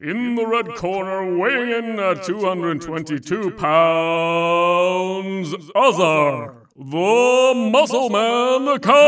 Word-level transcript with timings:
In 0.00 0.34
the 0.34 0.44
red 0.44 0.74
corner, 0.74 1.38
weighing 1.38 1.70
in 1.70 2.00
at 2.00 2.24
222 2.24 3.52
pounds, 3.52 5.54
Azar, 5.72 6.56
the 6.74 7.70
muscle 7.70 8.10
man, 8.10 8.80
Caradas. 8.80 9.04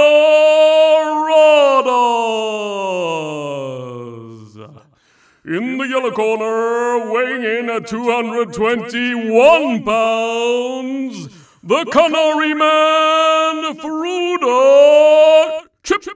In 5.45 5.79
the 5.79 5.88
yellow 5.88 6.12
corner, 6.12 7.12
weighing 7.12 7.43
in 7.43 7.68
at 7.68 7.88
221 7.88 9.82
pounds, 9.82 11.29
the 11.65 11.84
Canary 11.91 12.55
man, 12.55 13.74
Fruda 13.74 15.66
Chippa. 15.82 16.15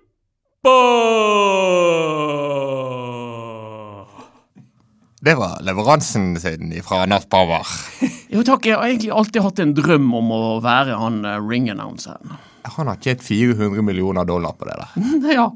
Det 5.22 5.34
var 5.34 5.60
leveransen 5.62 6.40
sin 6.40 6.82
fra 6.82 7.06
Natt 7.06 7.28
Bauer. 7.28 7.66
Jo 8.32 8.44
takk, 8.46 8.64
jeg 8.66 8.78
har 8.78 8.86
egentlig 8.86 9.10
alltid 9.10 9.42
hatt 9.42 9.60
en 9.60 9.72
drøm 9.74 10.06
om 10.14 10.28
å 10.32 10.42
være 10.64 10.94
han 10.96 11.24
uh, 11.26 11.34
ring 11.42 11.66
announceren. 11.72 12.36
Han 12.76 12.88
har 12.88 13.00
tjent 13.02 13.24
400 13.26 13.82
millioner 13.82 14.24
dollar 14.24 14.54
på 14.56 14.68
det 14.68 14.76
der. 14.78 15.32
ja. 15.40 15.48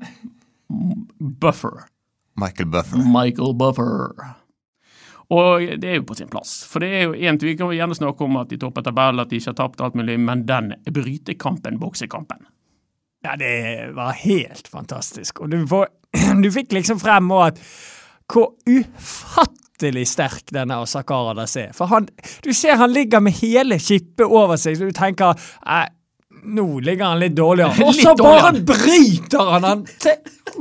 Buffer. 1.41 1.85
Michael 2.37 2.69
Buffer. 2.75 3.07
Michael 3.15 3.55
Buffer. 3.55 4.11
Og 5.33 5.65
det 5.81 5.93
er 5.93 5.97
jo 6.01 6.09
på 6.11 6.19
sin 6.19 6.29
plass. 6.29 6.59
For 6.69 6.85
det 6.85 6.91
er 6.91 7.07
jo 7.07 7.15
en, 7.15 7.39
Vi 7.41 7.57
kan 7.57 7.73
gjerne 7.73 7.97
snakke 7.97 8.27
om 8.27 8.37
at 8.43 8.51
de 8.51 8.59
topper 8.61 8.85
tabellen, 8.85 9.23
at 9.23 9.31
de 9.31 9.41
ikke 9.41 9.55
har 9.55 9.61
tapt 9.63 9.81
alt 9.81 9.97
mulig, 9.97 10.19
men 10.21 10.45
den 10.51 10.75
brytekampen, 10.91 11.79
boksekampen 11.81 12.45
Ja, 13.25 13.39
det 13.41 13.95
var 13.97 14.13
helt 14.27 14.69
fantastisk. 14.69 15.41
Og 15.41 15.55
du, 15.55 15.63
får, 15.71 15.89
du 16.45 16.51
fikk 16.53 16.75
liksom 16.77 17.01
frem 17.01 17.33
òg 17.33 17.55
at 17.55 17.63
hvor 18.35 18.55
ufattelig 18.67 20.07
sterk 20.11 20.53
denne 20.55 20.81
Asakaradas 20.83 21.57
er. 21.61 21.75
For 21.77 21.91
han, 21.93 22.09
du 22.45 22.53
ser 22.57 22.81
han 22.81 22.93
ligger 22.95 23.23
med 23.25 23.37
hele 23.41 23.79
kippet 23.83 24.27
over 24.27 24.59
seg, 24.61 24.79
så 24.79 24.91
du 24.91 24.97
tenker 24.97 25.39
eh, 25.65 25.87
nå 26.45 26.67
ligger 26.85 27.15
han 27.15 27.23
litt 27.23 27.37
dårlig 27.37 27.65
an. 27.65 27.83
Og 27.89 27.95
så 27.97 28.15
bare 28.19 28.53
bryter 28.67 29.53
han 29.55 29.69
han 29.69 29.87
til 30.03 30.19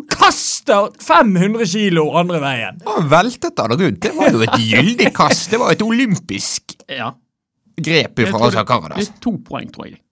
kaster 0.09 0.93
500 1.03 1.67
kilo 1.69 2.07
andre 2.17 2.39
veien. 2.43 2.79
Han 2.87 3.09
veltet 3.11 3.59
han 3.59 3.75
rundt. 3.75 3.99
Det 4.05 4.13
var 4.17 4.31
jo 4.33 4.45
et 4.45 4.55
gyldig 4.61 5.11
kast. 5.15 5.49
Det 5.51 5.59
var 5.61 5.75
et 5.75 5.83
olympisk 5.85 6.77
ja. 6.87 7.11
grep 7.77 8.23
fra 8.29 8.47
er 9.17 9.21
to 9.23 9.37
poeng, 9.45 9.69
tror 9.73 9.91
jeg. 9.91 10.02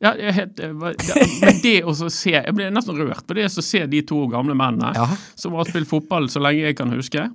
Ja, 0.00 0.14
helt, 0.16 0.56
men 0.80 1.58
det 1.60 1.74
å 1.84 1.92
se 1.92 2.30
Jeg 2.32 2.54
ble 2.56 2.70
nesten 2.72 2.96
rørt 2.96 3.26
på 3.28 3.34
det 3.36 3.50
å 3.50 3.64
se 3.64 3.82
de 3.84 4.00
to 4.08 4.22
gamle 4.32 4.54
mennene 4.56 4.94
ja. 4.96 5.04
som 5.36 5.58
har 5.58 5.68
spilt 5.68 5.90
fotball 5.90 6.30
så 6.32 6.40
lenge 6.40 6.70
jeg 6.70 6.78
kan 6.78 6.94
huske, 6.96 7.26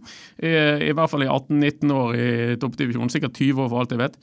i 0.41 0.89
hvert 0.89 1.11
fall 1.11 1.27
i 1.27 1.29
18-19 1.29 1.93
år 1.93 2.17
i 2.17 2.57
toppdivisjonen. 2.61 3.13
sikkert 3.13 3.37
20 3.37 3.61
år 3.67 3.69
for 3.69 3.83
alt 3.83 3.93
jeg 3.93 4.01
vet, 4.01 4.17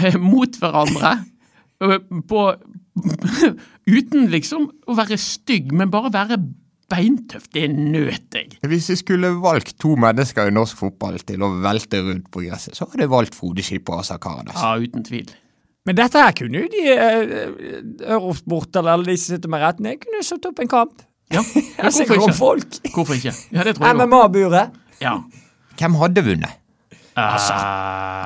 eh, 0.00 0.16
mot 0.16 0.56
hverandre 0.62 1.12
på 2.32 2.46
Uten 3.98 4.28
liksom 4.32 4.66
å 4.88 4.96
være 4.96 5.18
stygg, 5.20 5.72
men 5.76 5.92
bare 5.92 6.12
være 6.14 6.38
beintøff. 6.92 7.48
Det 7.52 7.64
nøt 7.72 8.36
jeg. 8.36 8.58
Hvis 8.68 8.90
jeg 8.92 9.00
skulle 9.00 9.32
valgt 9.42 9.78
to 9.80 9.94
mennesker 10.00 10.50
i 10.50 10.54
norsk 10.54 10.78
fotball 10.82 11.18
til 11.26 11.44
å 11.44 11.52
velte 11.64 12.02
rundt 12.04 12.28
på 12.32 12.44
gresset, 12.44 12.76
så 12.76 12.88
hadde 12.88 13.06
jeg 13.06 13.12
valgt 13.14 13.38
Frode 13.38 13.64
Skipper 13.64 14.02
og 14.02 14.06
Sakaradas. 14.08 14.60
Ja, 14.60 14.76
uten 14.76 15.06
tvil. 15.06 15.32
Men 15.86 15.98
dette 15.98 16.20
her 16.22 16.34
kunne 16.38 16.62
jo 16.62 16.68
de 16.70 16.82
Eurosport 18.06 18.76
eller 18.78 19.02
de 19.06 19.16
som 19.18 19.34
sitter 19.34 19.50
med 19.50 19.64
rettene, 19.64 19.96
kunne 19.98 20.20
jo 20.20 20.26
satt 20.26 20.46
opp 20.50 20.62
en 20.62 20.70
kamp. 20.70 21.06
Ja, 21.32 21.42
ja 21.78 21.90
hvorfor 21.90 22.18
ikke? 22.18 22.34
Folk. 22.38 22.80
Hvorfor 22.94 23.18
ikke? 23.18 23.34
Ja, 23.50 23.64
det 23.66 23.76
tror 23.78 23.88
jeg 23.88 24.00
MMA-buret. 24.02 24.82
Ja. 25.02 25.16
Hvem 25.80 25.96
hadde 26.02 26.26
vunnet? 26.26 26.58
Altså. 27.16 27.54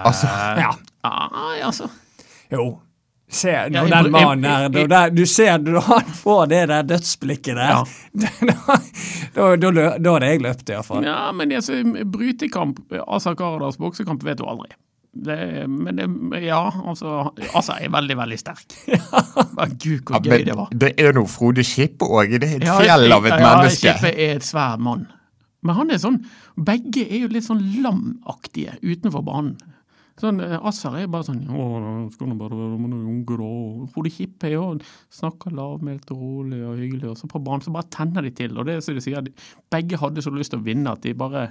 altså. 0.06 0.26
Ja. 0.60 0.74
Ah, 1.06 1.66
altså. 1.66 1.88
Jo. 2.52 2.66
Se, 3.28 3.50
når 3.50 3.88
ja, 3.88 4.02
den 4.02 4.12
mannen 4.14 4.44
her 4.46 4.68
du, 5.10 5.16
Du 5.16 5.26
ser 5.26 5.58
når 5.58 5.80
han 5.80 6.10
får 6.14 6.44
det 6.52 6.60
der 6.70 6.84
dødsblikket 6.86 7.56
der, 7.58 7.72
ja. 7.72 7.80
da, 9.34 9.48
da, 9.56 9.70
da, 9.70 9.86
da 9.98 10.12
hadde 10.14 10.28
jeg 10.30 10.42
løpt, 10.44 10.70
iallfall. 10.70 11.02
Ja, 11.04 11.32
men 11.34 11.52
altså, 11.58 11.80
brytekamp, 12.12 12.78
Asa 13.02 13.34
Karadas 13.34 13.80
boksekamp, 13.82 14.22
vet 14.24 14.38
du 14.38 14.46
aldri. 14.46 14.70
Det, 15.16 15.36
men 15.70 15.96
det, 15.96 16.06
ja, 16.44 16.60
altså 16.84 17.30
Altså, 17.54 17.76
jeg 17.78 17.88
er 17.88 17.92
veldig, 17.94 18.16
veldig 18.18 18.38
sterk. 18.40 18.74
Men 19.56 19.76
gud, 19.80 20.02
hvor 20.04 20.20
ja, 20.20 20.36
gøy 20.36 20.44
det 20.44 20.56
var. 20.58 20.72
Det 20.84 20.90
er 21.00 21.14
noe 21.16 21.30
Frode 21.30 21.64
Skippe 21.64 22.08
òg. 22.08 22.34
Det 22.36 22.48
er 22.50 22.58
et 22.58 22.66
ja, 22.68 22.76
fjell 22.80 23.16
av 23.16 23.28
et 23.28 23.36
ja, 23.36 23.38
menneske. 23.44 23.88
Ja, 23.88 23.94
Skippe 23.96 24.12
er 24.12 24.34
et 24.40 24.46
svær 24.46 24.82
mann. 24.82 25.06
Men 25.66 25.78
han 25.78 25.90
er 25.90 26.02
sånn 26.02 26.20
Begge 26.66 27.06
er 27.06 27.24
jo 27.24 27.32
litt 27.32 27.46
sånn 27.46 27.64
lamaktige 27.84 28.76
utenfor 28.84 29.24
banen. 29.26 29.56
Sånn, 30.16 30.40
eh, 30.40 30.56
Asser 30.64 30.94
er 30.96 31.10
bare 31.12 31.26
sånn 31.26 31.42
å, 31.52 31.64
skal 32.14 32.30
nå 32.30 32.38
bare 32.40 32.56
være 32.56 32.78
med 32.80 32.94
noen 32.94 33.18
grå. 33.28 33.50
Frode 33.92 34.12
Kippe 34.14 34.48
er 34.48 34.54
jo 34.54 34.64
snakker 35.12 35.52
lavmælt 35.52 36.08
og 36.14 36.22
rolig 36.22 36.62
og 36.64 36.80
hyggelig, 36.80 37.10
og 37.12 37.18
så 37.20 37.28
på 37.28 37.42
banen 37.44 37.66
så 37.66 37.74
bare 37.74 37.90
tenner 37.92 38.24
de 38.24 38.32
til. 38.32 38.56
Og 38.56 38.64
det 38.68 38.78
er 38.78 38.84
så 38.84 38.96
de 38.96 39.04
sier, 39.04 39.28
begge 39.72 40.00
hadde 40.00 40.24
så 40.24 40.32
lyst 40.32 40.54
til 40.54 40.62
å 40.62 40.66
vinne 40.66 40.94
at 40.96 41.04
de 41.04 41.12
bare 41.16 41.50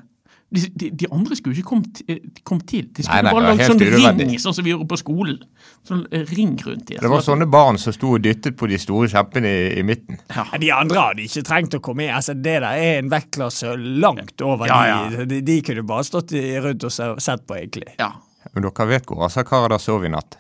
de, 0.50 0.62
de, 0.76 0.90
de, 0.92 1.08
andre 1.12 1.36
skulle 1.36 1.58
ikke 1.58 1.68
komme 1.68 1.90
til, 1.96 2.20
kom 2.46 2.60
til. 2.62 2.86
De 2.94 3.04
skulle 3.04 3.24
nei, 3.24 3.26
nei, 3.28 3.34
bare 3.34 3.54
lage 3.56 3.68
sånn 3.72 3.82
ring, 3.82 4.36
sånn 4.42 4.56
som 4.56 4.66
vi 4.66 4.72
gjorde 4.72 4.88
på 4.92 5.00
skolen. 5.02 5.40
Sånn 5.88 6.04
eh, 6.14 6.22
ring 6.38 6.54
rundt 6.62 6.86
dem. 6.92 7.02
Det 7.02 7.12
var 7.12 7.24
sånne 7.26 7.48
barn 7.52 7.80
som 7.82 7.96
sto 7.96 8.14
og 8.16 8.24
dyttet 8.24 8.58
på 8.60 8.70
de 8.70 8.80
store 8.82 9.10
kjempene 9.12 9.50
i, 9.50 9.66
i 9.82 9.84
midten. 9.88 10.22
Ja. 10.30 10.46
De 10.62 10.70
andre 10.76 11.08
hadde 11.08 11.26
ikke 11.26 11.44
trengt 11.50 11.78
å 11.78 11.82
komme 11.84 12.06
i. 12.06 12.12
Altså, 12.14 12.38
det 12.38 12.60
der 12.62 12.70
er 12.70 13.02
en 13.02 13.10
vektklasse 13.12 13.74
langt 14.06 14.46
over 14.46 14.70
ja, 14.70 14.80
ja. 14.92 15.26
de. 15.26 15.42
De, 15.46 15.60
kunne 15.66 15.86
bare 15.88 16.06
stått 16.08 16.36
rundt 16.36 16.88
og 16.88 16.94
sett 16.94 17.46
på, 17.50 17.58
egentlig. 17.58 17.98
Ja. 18.00 18.14
Men 18.54 18.68
dere 18.68 18.90
vet 18.94 19.10
hvor 19.10 19.26
Asa 19.26 19.44
Karadas 19.48 19.90
sov 19.90 20.06
i 20.06 20.14
natt? 20.14 20.38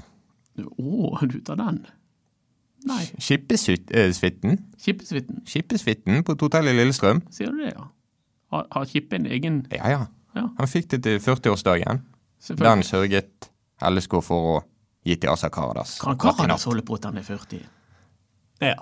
Å, 0.61 0.65
oh, 0.79 1.25
du 1.27 1.41
tar 1.43 1.59
den? 1.59 1.81
Nei. 2.85 3.01
Skippesvitten. 3.17 4.59
Skippesvitten. 4.77 5.41
Skippesvitten 5.49 6.23
på 6.23 6.37
et 6.37 6.45
hotell 6.45 6.69
i 6.69 6.77
Lillestrøm. 6.77 7.25
Sier 7.33 7.49
du 7.49 7.65
det, 7.65 7.73
ja? 7.73 7.89
Har, 8.55 8.67
har 8.71 8.87
Kippe 8.89 9.19
en 9.19 9.27
egen 9.27 9.65
Ja, 9.73 9.89
ja. 9.91 10.05
ja. 10.37 10.47
Han 10.59 10.71
fikk 10.71 10.89
det 10.95 11.03
til 11.05 11.19
40-årsdagen. 11.19 12.01
Den 12.55 12.83
sørget 12.85 13.49
LSK 13.83 14.19
for 14.23 14.55
å 14.55 14.57
gi 15.05 15.17
til 15.19 15.31
Asa 15.33 15.51
Karadas. 15.53 15.97
Kan 16.01 16.17
Karadas 16.21 16.65
holde 16.69 16.85
på 16.85 16.97
til 16.97 17.11
han 17.11 17.21
er 17.21 17.27
40? 17.27 17.61
Ja. 18.63 18.75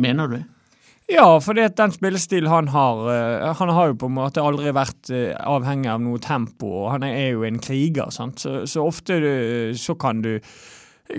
Mener 0.00 0.32
du? 0.32 0.42
Ja, 1.12 1.26
for 1.44 1.58
det 1.58 1.74
den 1.76 1.92
spillestilen 1.92 2.48
han 2.48 2.70
har 2.72 3.00
uh, 3.04 3.50
Han 3.58 3.72
har 3.74 3.90
jo 3.90 3.96
på 4.00 4.08
en 4.08 4.16
måte 4.16 4.40
aldri 4.40 4.72
vært 4.72 5.10
uh, 5.12 5.34
avhengig 5.36 5.90
av 5.92 6.00
noe 6.00 6.20
tempo, 6.22 6.70
og 6.84 6.92
han 6.94 7.04
er 7.04 7.34
jo 7.34 7.44
en 7.44 7.60
kriger, 7.60 8.08
sant. 8.14 8.40
Så, 8.40 8.62
så 8.70 8.86
ofte 8.86 9.18
så 9.76 9.96
kan 10.00 10.22
du 10.24 10.38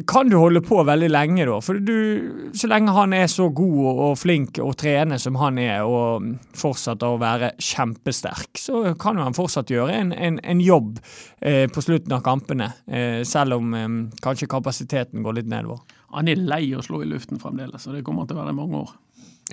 kan 0.07 0.29
du 0.29 0.35
holde 0.37 0.61
på 0.65 0.79
veldig 0.83 1.09
lenge, 1.11 1.45
da. 1.47 1.57
For 1.63 1.79
du, 1.79 2.49
så 2.57 2.69
lenge 2.71 2.93
han 2.95 3.13
er 3.15 3.27
så 3.31 3.49
god 3.53 3.77
og, 3.83 4.01
og 4.07 4.17
flink 4.19 4.59
og 4.63 4.75
trener 4.81 5.21
som 5.21 5.37
han 5.41 5.59
er, 5.61 5.83
og 5.85 6.27
fortsetter 6.57 7.13
å 7.13 7.19
være 7.21 7.53
kjempesterk, 7.61 8.51
så 8.59 8.83
kan 8.99 9.21
han 9.21 9.37
fortsatt 9.37 9.73
gjøre 9.73 9.95
en, 9.99 10.13
en, 10.13 10.39
en 10.43 10.63
jobb 10.63 10.99
eh, 11.41 11.65
på 11.71 11.85
slutten 11.85 12.15
av 12.17 12.23
kampene. 12.25 12.71
Eh, 12.87 13.21
selv 13.27 13.59
om 13.59 13.77
eh, 13.77 13.89
kanskje 14.23 14.49
kapasiteten 14.51 15.25
går 15.25 15.39
litt 15.41 15.51
nedover. 15.51 15.83
Han 16.13 16.29
er 16.29 16.41
lei 16.41 16.65
å 16.77 16.83
slå 16.85 17.03
i 17.03 17.09
luften 17.09 17.41
fremdeles, 17.41 17.87
og 17.87 17.97
det 17.97 18.05
kommer 18.05 18.29
til 18.29 18.37
å 18.37 18.43
være 18.43 18.55
i 18.55 18.59
mange 18.59 18.83
år. 18.83 18.97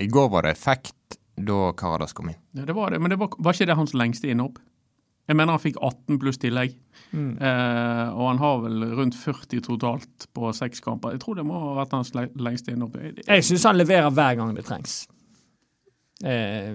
I 0.00 0.08
går 0.10 0.32
var 0.32 0.46
det 0.46 0.56
effekt 0.56 1.20
da 1.40 1.70
Karadas 1.76 2.12
kom 2.16 2.30
inn. 2.32 2.40
Ja, 2.56 2.66
det 2.68 2.76
var 2.76 2.92
det, 2.92 3.00
men 3.00 3.12
det 3.12 3.20
var, 3.20 3.32
var 3.38 3.56
ikke 3.56 3.70
det 3.70 3.78
hans 3.78 3.96
lengste 3.96 4.30
innhopp? 4.30 4.60
Jeg 5.30 5.38
mener 5.38 5.54
han 5.54 5.62
fikk 5.62 5.76
18 5.78 6.18
pluss 6.18 6.40
tillegg. 6.42 6.72
Mm. 7.14 7.36
Eh, 7.38 8.08
og 8.10 8.24
han 8.32 8.40
har 8.42 8.58
vel 8.64 8.82
rundt 8.98 9.14
40 9.14 9.62
totalt 9.62 10.26
på 10.34 10.50
seks 10.56 10.82
kamper. 10.82 11.14
Jeg 11.14 11.22
tror 11.22 11.38
det 11.38 11.46
må 11.46 11.60
ha 11.62 11.76
vært 11.78 11.94
hans 11.94 12.10
lengste 12.18 12.74
innopp. 12.74 12.98
Jeg 12.98 13.46
syns 13.46 13.68
han 13.68 13.78
leverer 13.78 14.10
hver 14.10 14.40
gang 14.40 14.50
det 14.58 14.66
trengs. 14.66 15.04
Eh, 16.24 16.74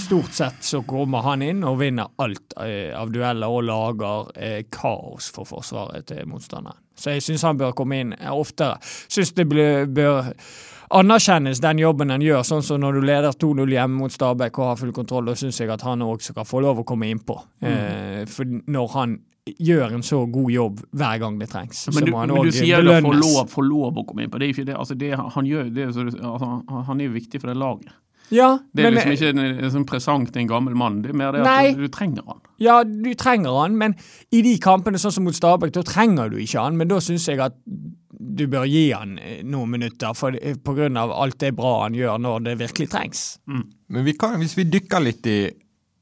Stort 0.00 0.32
sett 0.38 0.62
så 0.64 0.84
kommer 0.88 1.26
han 1.26 1.42
inn 1.44 1.66
og 1.68 1.80
vinner 1.82 2.14
alt 2.22 2.54
eh, 2.62 2.94
av 2.96 3.10
dueller 3.12 3.52
og 3.52 3.66
lager 3.66 4.30
eh, 4.38 4.62
kaos 4.72 5.28
for 5.34 5.50
forsvaret 5.50 6.06
til 6.08 6.30
motstanderen. 6.30 6.78
Så 6.96 7.16
jeg 7.16 7.26
syns 7.26 7.44
han 7.48 7.58
bør 7.60 7.74
komme 7.76 7.98
inn 8.00 8.14
eh, 8.16 8.30
oftere. 8.30 8.78
Syns 9.10 9.34
det 9.36 9.50
bør 9.50 10.30
anerkjennes 10.90 11.60
den 11.62 11.78
jobben 11.78 12.10
han 12.10 12.22
gjør, 12.24 12.42
sånn 12.46 12.62
som 12.66 12.80
når 12.82 12.98
du 12.98 13.06
leder 13.06 13.32
2-0 13.38 13.70
hjemme 13.76 14.00
mot 14.02 14.12
Stabæk 14.14 14.58
og 14.58 14.70
har 14.72 14.76
full 14.80 14.92
kontroll. 14.96 15.24
Da 15.30 15.36
syns 15.38 15.60
jeg 15.62 15.70
at 15.70 15.82
han 15.86 16.02
også 16.02 16.32
skal 16.34 16.44
få 16.48 16.62
lov 16.64 16.82
å 16.82 16.86
komme 16.88 17.10
innpå. 17.12 17.36
Eh, 17.62 18.24
for 18.30 18.44
når 18.44 18.88
han 18.96 19.18
gjør 19.58 19.94
en 19.96 20.02
så 20.06 20.20
god 20.30 20.50
jobb 20.52 20.82
hver 20.94 21.18
gang 21.22 21.38
det 21.40 21.48
trengs, 21.50 21.86
så 21.86 21.94
Men 21.94 22.04
du, 22.04 22.12
men 22.12 22.28
du 22.44 22.50
sier 22.52 22.76
får 22.82 22.86
belønnes. 22.86 23.22
lov, 23.34 23.48
få 23.50 23.62
lov 23.66 23.96
å 24.02 24.06
komme 24.06 24.22
inn 24.26 24.30
på. 24.30 24.38
Det 24.38 24.48
er 24.48 24.52
ikke 24.54 24.66
det, 24.66 24.76
altså 24.76 24.98
det 24.98 25.14
han 25.16 25.46
gjør, 25.48 25.74
det 25.74 25.88
så, 25.94 26.04
altså, 26.20 26.84
han- 26.86 27.00
er 27.00 27.04
jo 27.08 27.14
viktig 27.16 27.40
for 27.40 27.48
det 27.48 27.56
laget. 27.56 27.88
Ja, 28.30 28.58
Det 28.74 28.84
er 28.84 28.90
men- 28.92 28.94
liksom 28.94 29.12
ikke 29.16 29.28
en, 29.30 29.64
en 29.64 29.70
sånn 29.70 29.86
presang 29.86 30.26
til 30.30 30.42
en 30.42 30.48
gammel 30.48 30.74
mann. 30.76 31.02
Det 31.02 31.10
er 31.10 31.14
mer 31.14 31.32
det 31.32 31.42
Nei. 31.42 31.70
at 31.70 31.76
du, 31.76 31.82
du 31.82 31.88
trenger 31.88 32.22
han. 32.28 32.38
Ja, 32.58 32.84
du 32.84 33.14
trenger 33.14 33.60
han, 33.62 33.76
men 33.76 33.96
i 34.30 34.42
de 34.42 34.56
kampene 34.58 34.98
sånn 35.02 35.10
som 35.12 35.24
mot 35.24 35.34
Stabæk, 35.34 35.72
da 35.72 35.82
trenger 35.82 36.30
du 36.30 36.36
ikke 36.36 36.60
han. 36.62 36.76
Men 36.76 36.86
da 36.88 36.96
syns 37.00 37.26
jeg 37.26 37.40
at 37.40 37.54
du 38.20 38.44
bør 38.52 38.66
gi 38.68 38.90
han 38.92 39.16
eh, 39.18 39.40
noen 39.46 39.76
minutter, 39.76 40.14
for, 40.18 40.36
på 40.36 40.76
grunn 40.76 41.00
av 41.00 41.12
alt 41.16 41.38
det 41.40 41.54
bra 41.56 41.80
han 41.86 41.96
gjør 41.96 42.20
når 42.20 42.46
det 42.50 42.58
virkelig 42.60 42.90
trengs. 42.92 43.24
Men 43.88 44.06
vi 44.06 44.14
kan, 44.18 44.36
hvis 44.42 44.56
vi 44.58 44.68
dykker 44.68 45.04
litt 45.04 45.26
i 45.30 45.40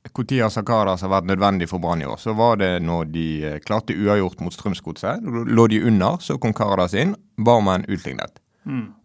når 0.09 0.49
Sakaras 0.51 1.03
har 1.05 1.11
vært 1.13 1.27
nødvendig 1.29 1.69
for 1.69 1.83
Brann 1.83 2.01
i 2.01 2.07
år, 2.09 2.17
så 2.17 2.33
var 2.33 2.57
det 2.57 2.79
når 2.83 3.11
de 3.13 3.27
eh, 3.45 3.59
klarte 3.61 3.97
uavgjort 3.97 4.41
mot 4.41 4.55
Strømsgodset. 4.55 5.23
Da 5.23 5.45
Lå 5.47 5.67
de 5.69 5.83
under, 5.85 6.19
så 6.25 6.39
kom 6.41 6.55
Karadas 6.57 6.95
inn. 6.95 7.15
Barmen 7.37 7.85
utlignet. 7.89 8.41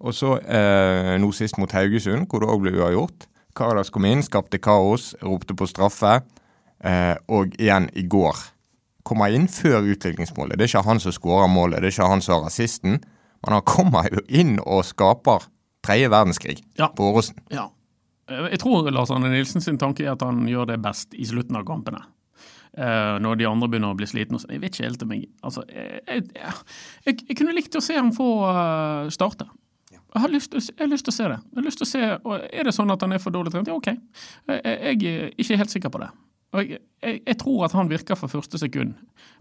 Og 0.04 0.16
så 0.16 0.38
eh, 0.44 1.14
nå 1.20 1.30
sist 1.32 1.60
mot 1.60 1.72
Haugesund, 1.72 2.28
hvor 2.28 2.44
det 2.44 2.50
òg 2.52 2.64
ble 2.66 2.74
uavgjort. 2.80 3.28
Karadas 3.56 3.92
kom 3.94 4.08
inn, 4.10 4.24
skapte 4.26 4.60
kaos, 4.60 5.14
ropte 5.22 5.56
på 5.56 5.68
straffe. 5.70 6.22
Eh, 6.84 7.16
og 7.32 7.54
igjen 7.60 7.88
i 7.96 8.04
går 8.10 8.53
kommer 9.04 9.34
inn 9.36 9.48
før 9.52 9.84
utligningsmålet. 9.94 10.58
Det 10.58 10.66
er 10.68 10.72
ikke 10.72 10.88
han 10.88 11.00
som 11.04 11.16
skårer 11.16 11.52
målet, 11.52 11.82
det 11.82 11.90
er 11.92 11.96
ikke 11.98 12.10
han 12.14 12.22
som 12.24 12.38
har 12.40 12.48
assisten. 12.52 13.00
Men 13.44 13.58
han 13.58 13.66
kommer 13.68 14.08
jo 14.12 14.22
inn 14.32 14.58
og 14.64 14.86
skaper 14.88 15.50
tredje 15.84 16.08
verdenskrig 16.10 16.62
Ja. 16.80 16.88
på 16.88 17.10
Åråsen. 17.12 17.36
Ja. 17.52 17.70
Eh, 18.30 18.50
Jeg 18.52 18.60
tror 18.60 18.90
Lars 18.92 19.12
Arne 19.12 19.30
Nilsen 19.30 19.62
sin 19.62 19.78
tanke 19.78 20.06
er 20.06 20.14
at 20.14 20.22
han 20.22 20.46
gjør 20.48 20.68
det 20.68 20.82
best 20.82 21.14
i 21.14 21.26
slutten 21.26 21.56
av 21.60 21.66
kampene. 21.66 22.00
Uh, 22.74 23.20
når 23.22 23.36
de 23.38 23.46
andre 23.46 23.68
begynner 23.70 23.92
å 23.94 23.96
bli 23.96 24.08
slitne. 24.10 24.40
Jeg 24.50 24.60
vet 24.64 24.74
ikke 24.74 24.88
helt 24.88 25.04
om 25.06 25.12
jeg 25.14 25.28
altså, 25.46 25.62
jeg, 25.70 26.00
jeg, 26.08 26.24
jeg, 27.06 27.18
jeg 27.30 27.36
kunne 27.38 27.54
likt 27.54 27.76
å 27.78 27.82
se 27.86 27.94
ham 27.94 28.10
få 28.16 28.26
uh, 28.50 29.10
starte. 29.14 29.46
Jeg 29.92 30.22
har, 30.24 30.30
lyst, 30.34 30.54
jeg 30.58 30.80
har 30.80 30.90
lyst 30.90 31.06
til 31.06 31.14
å 31.14 31.18
se 31.20 31.28
det. 31.30 31.38
Jeg 31.52 31.60
har 31.60 31.68
lyst 31.68 31.78
til 31.78 31.86
å 31.86 31.92
se, 31.92 32.10
og 32.24 32.48
Er 32.50 32.64
det 32.66 32.74
sånn 32.74 32.90
at 32.90 33.02
han 33.06 33.14
er 33.14 33.22
for 33.22 33.30
dårlig 33.34 33.54
trent? 33.54 33.70
Ja, 33.70 33.78
OK. 33.78 33.92
Jeg, 33.94 34.62
jeg 34.66 35.06
er 35.06 35.30
ikke 35.38 35.58
helt 35.62 35.70
sikker 35.74 35.94
på 35.94 36.02
det. 36.02 36.10
Og 36.54 36.70
jeg, 36.70 36.80
jeg, 37.02 37.22
jeg 37.26 37.38
tror 37.42 37.66
at 37.66 37.76
han 37.78 37.90
virker 37.90 38.18
fra 38.20 38.30
første 38.30 38.60
sekund. 38.62 38.94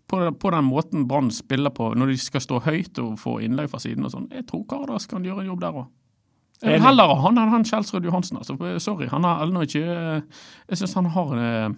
På, 0.08 0.24
på 0.32 0.52
den 0.54 0.64
måten 0.66 1.06
Brann 1.08 1.30
spiller 1.30 1.72
på 1.74 1.92
når 1.94 2.14
de 2.14 2.18
skal 2.20 2.42
stå 2.42 2.62
høyt 2.64 2.98
og 3.02 3.18
få 3.20 3.38
innlegg 3.44 3.70
fra 3.72 3.80
siden. 3.82 4.06
og 4.08 4.14
sånn. 4.14 4.30
Jeg 4.32 4.46
tror 4.48 4.64
Kardas 4.70 5.06
kan 5.10 5.24
gjøre 5.26 5.44
en 5.44 5.52
jobb 5.52 5.62
der 5.64 5.82
òg. 5.82 5.90
Jeg 6.62 6.76
vil 6.76 6.84
heller 6.84 7.10
ha 7.10 7.14
han 7.24 7.40
enn 7.42 7.50
han 7.50 7.64
Kjelsrud 7.66 8.04
Johansen. 8.06 8.38
Altså. 8.38 8.54
Sorry, 8.82 9.08
han 9.10 9.24
har 9.26 9.42
ennå 9.42 9.64
ikke 9.66 9.82
Jeg 9.82 10.78
syns 10.78 10.94
han 10.94 11.08
har 11.10 11.32
eh, 11.38 11.72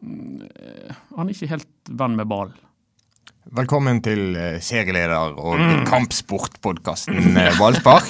Han 0.00 1.26
er 1.26 1.34
ikke 1.34 1.50
helt 1.50 1.68
venn 1.90 2.16
med 2.16 2.30
ballen. 2.30 2.56
Velkommen 3.56 4.00
til 4.02 4.34
eh, 4.34 4.56
serieleder 4.64 5.36
og 5.38 5.60
kampsportpodkasten 5.86 7.36
eh, 7.42 7.52
Ballspark. 7.60 8.08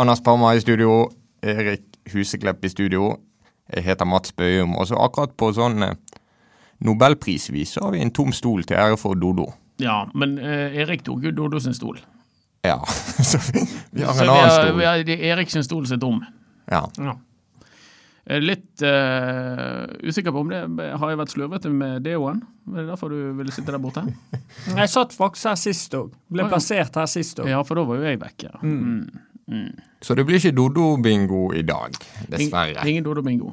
Anders 0.00 0.24
Parma 0.24 0.56
i 0.56 0.64
studio, 0.64 1.04
Erik 1.44 1.84
Huseklepp 2.12 2.64
i 2.64 2.72
studio. 2.72 3.12
Jeg 3.74 3.86
heter 3.86 4.08
Mats 4.08 4.32
Bøyum. 4.36 4.76
Og 4.78 4.88
så 4.90 4.98
akkurat 5.00 5.34
på 5.38 5.50
sånn 5.56 5.82
eh, 5.82 5.96
nobelprisvis 6.86 7.76
så 7.76 7.86
har 7.86 7.96
vi 7.96 8.02
en 8.04 8.12
tom 8.14 8.34
stol 8.36 8.66
til 8.66 8.78
ære 8.78 8.98
for 9.00 9.18
Dodo. 9.18 9.50
Ja, 9.82 10.04
men 10.14 10.38
eh, 10.38 10.76
Erik 10.82 11.04
tok 11.06 11.26
jo 11.26 11.34
Dodo 11.36 11.60
sin 11.62 11.76
stol. 11.76 12.00
Ja, 12.66 12.80
så 13.30 13.38
vi, 13.52 13.62
vi 13.90 14.02
har 14.02 14.14
Så 14.14 14.24
en 14.24 14.30
annen 14.30 14.42
har, 14.42 14.58
stol. 14.58 14.74
vi 14.78 14.88
har 14.88 15.06
det 15.06 15.18
er 15.20 15.32
Erik 15.34 15.52
sin 15.52 15.64
stol 15.66 15.86
er 15.86 16.02
tom. 16.02 16.22
Ja. 16.70 16.86
Jeg 18.26 18.40
er 18.40 18.42
litt 18.42 18.82
uh, 18.82 19.84
usikker 20.02 20.32
på 20.34 20.40
om 20.42 20.48
det 20.50 20.58
Har 20.98 21.12
jeg 21.12 21.18
vært 21.20 21.30
slurvete 21.30 21.70
med 21.70 22.02
deoen? 22.02 22.40
Er 22.72 22.80
det 22.80 22.88
derfor 22.88 23.12
du 23.14 23.20
ville 23.38 23.54
sitte 23.54 23.70
der 23.70 23.78
borte? 23.78 24.02
Jeg 24.80 24.90
satt 24.90 25.14
faktisk 25.14 25.46
her 25.46 25.60
sist 25.60 25.94
òg. 25.94 26.10
Ble 26.34 26.42
ja. 26.42 26.50
plassert 26.50 26.98
her 26.98 27.06
sist 27.10 27.38
òg. 27.38 27.52
Ja, 27.52 27.60
for 27.66 27.78
da 27.78 27.84
var 27.86 28.00
jo 28.00 28.08
jeg 28.08 28.18
vekke. 28.18 28.50
Mm. 28.66 29.04
Så 30.02 30.14
det 30.14 30.26
blir 30.26 30.40
ikke 30.40 30.52
Dodo-bingo 30.56 31.52
i 31.54 31.62
dag, 31.62 31.94
dessverre. 32.30 32.88
Ingen 32.88 33.04
Dodo-bingo. 33.04 33.52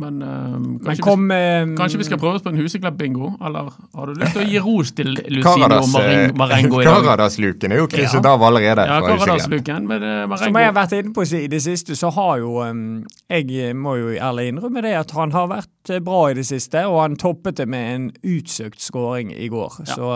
Men, 0.00 0.18
Men 0.18 0.78
kanskje, 0.84 1.02
kom 1.04 1.26
vi, 1.28 1.36
eh, 1.36 1.74
kanskje 1.76 1.98
vi 2.00 2.04
skal 2.08 2.18
prøve 2.20 2.38
oss 2.38 2.44
på 2.44 2.52
en 2.52 2.56
Huseklepp-bingo? 2.60 3.34
Eller 3.46 3.68
har 3.94 4.06
du 4.08 4.20
lyst 4.20 4.32
til 4.36 4.42
å 4.42 4.48
gi 4.48 4.62
ros 4.64 4.92
til 4.96 5.10
Lucino 5.36 5.68
Marengo, 5.68 6.00
eh, 6.00 6.32
Marengo 6.40 6.80
i 6.80 6.86
dag? 6.88 7.02
Karadas-luken 7.04 7.74
er 7.74 7.82
jo 7.82 7.88
krysset 7.90 8.24
Ja. 8.24 8.32
av 8.32 8.44
allerede. 8.48 8.86
Ja, 8.88 9.00
Karadas-luken 9.04 9.86
med 9.88 10.00
Men 10.00 10.32
eh, 10.32 10.36
Som 10.40 10.56
jeg 10.56 10.70
har 10.70 10.76
vært 10.78 10.96
inne 10.96 11.12
på 11.16 11.26
i 11.28 11.46
det 11.52 11.62
siste, 11.62 11.96
så 11.98 12.10
har 12.16 12.38
jo 12.40 12.62
um, 12.64 13.04
Jeg 13.30 13.76
må 13.76 13.96
jo 14.00 14.14
ærlig 14.16 14.48
innrømme 14.54 14.82
det 14.82 14.94
at 15.02 15.12
han 15.16 15.32
har 15.36 15.50
vært 15.52 15.94
bra 16.04 16.30
i 16.30 16.34
det 16.34 16.46
siste, 16.46 16.84
og 16.86 17.00
han 17.00 17.16
toppet 17.16 17.56
det 17.56 17.66
med 17.68 17.94
en 17.94 18.08
utsøkt 18.24 18.80
skåring 18.80 19.32
i 19.32 19.48
går. 19.48 19.80
Så, 19.88 20.10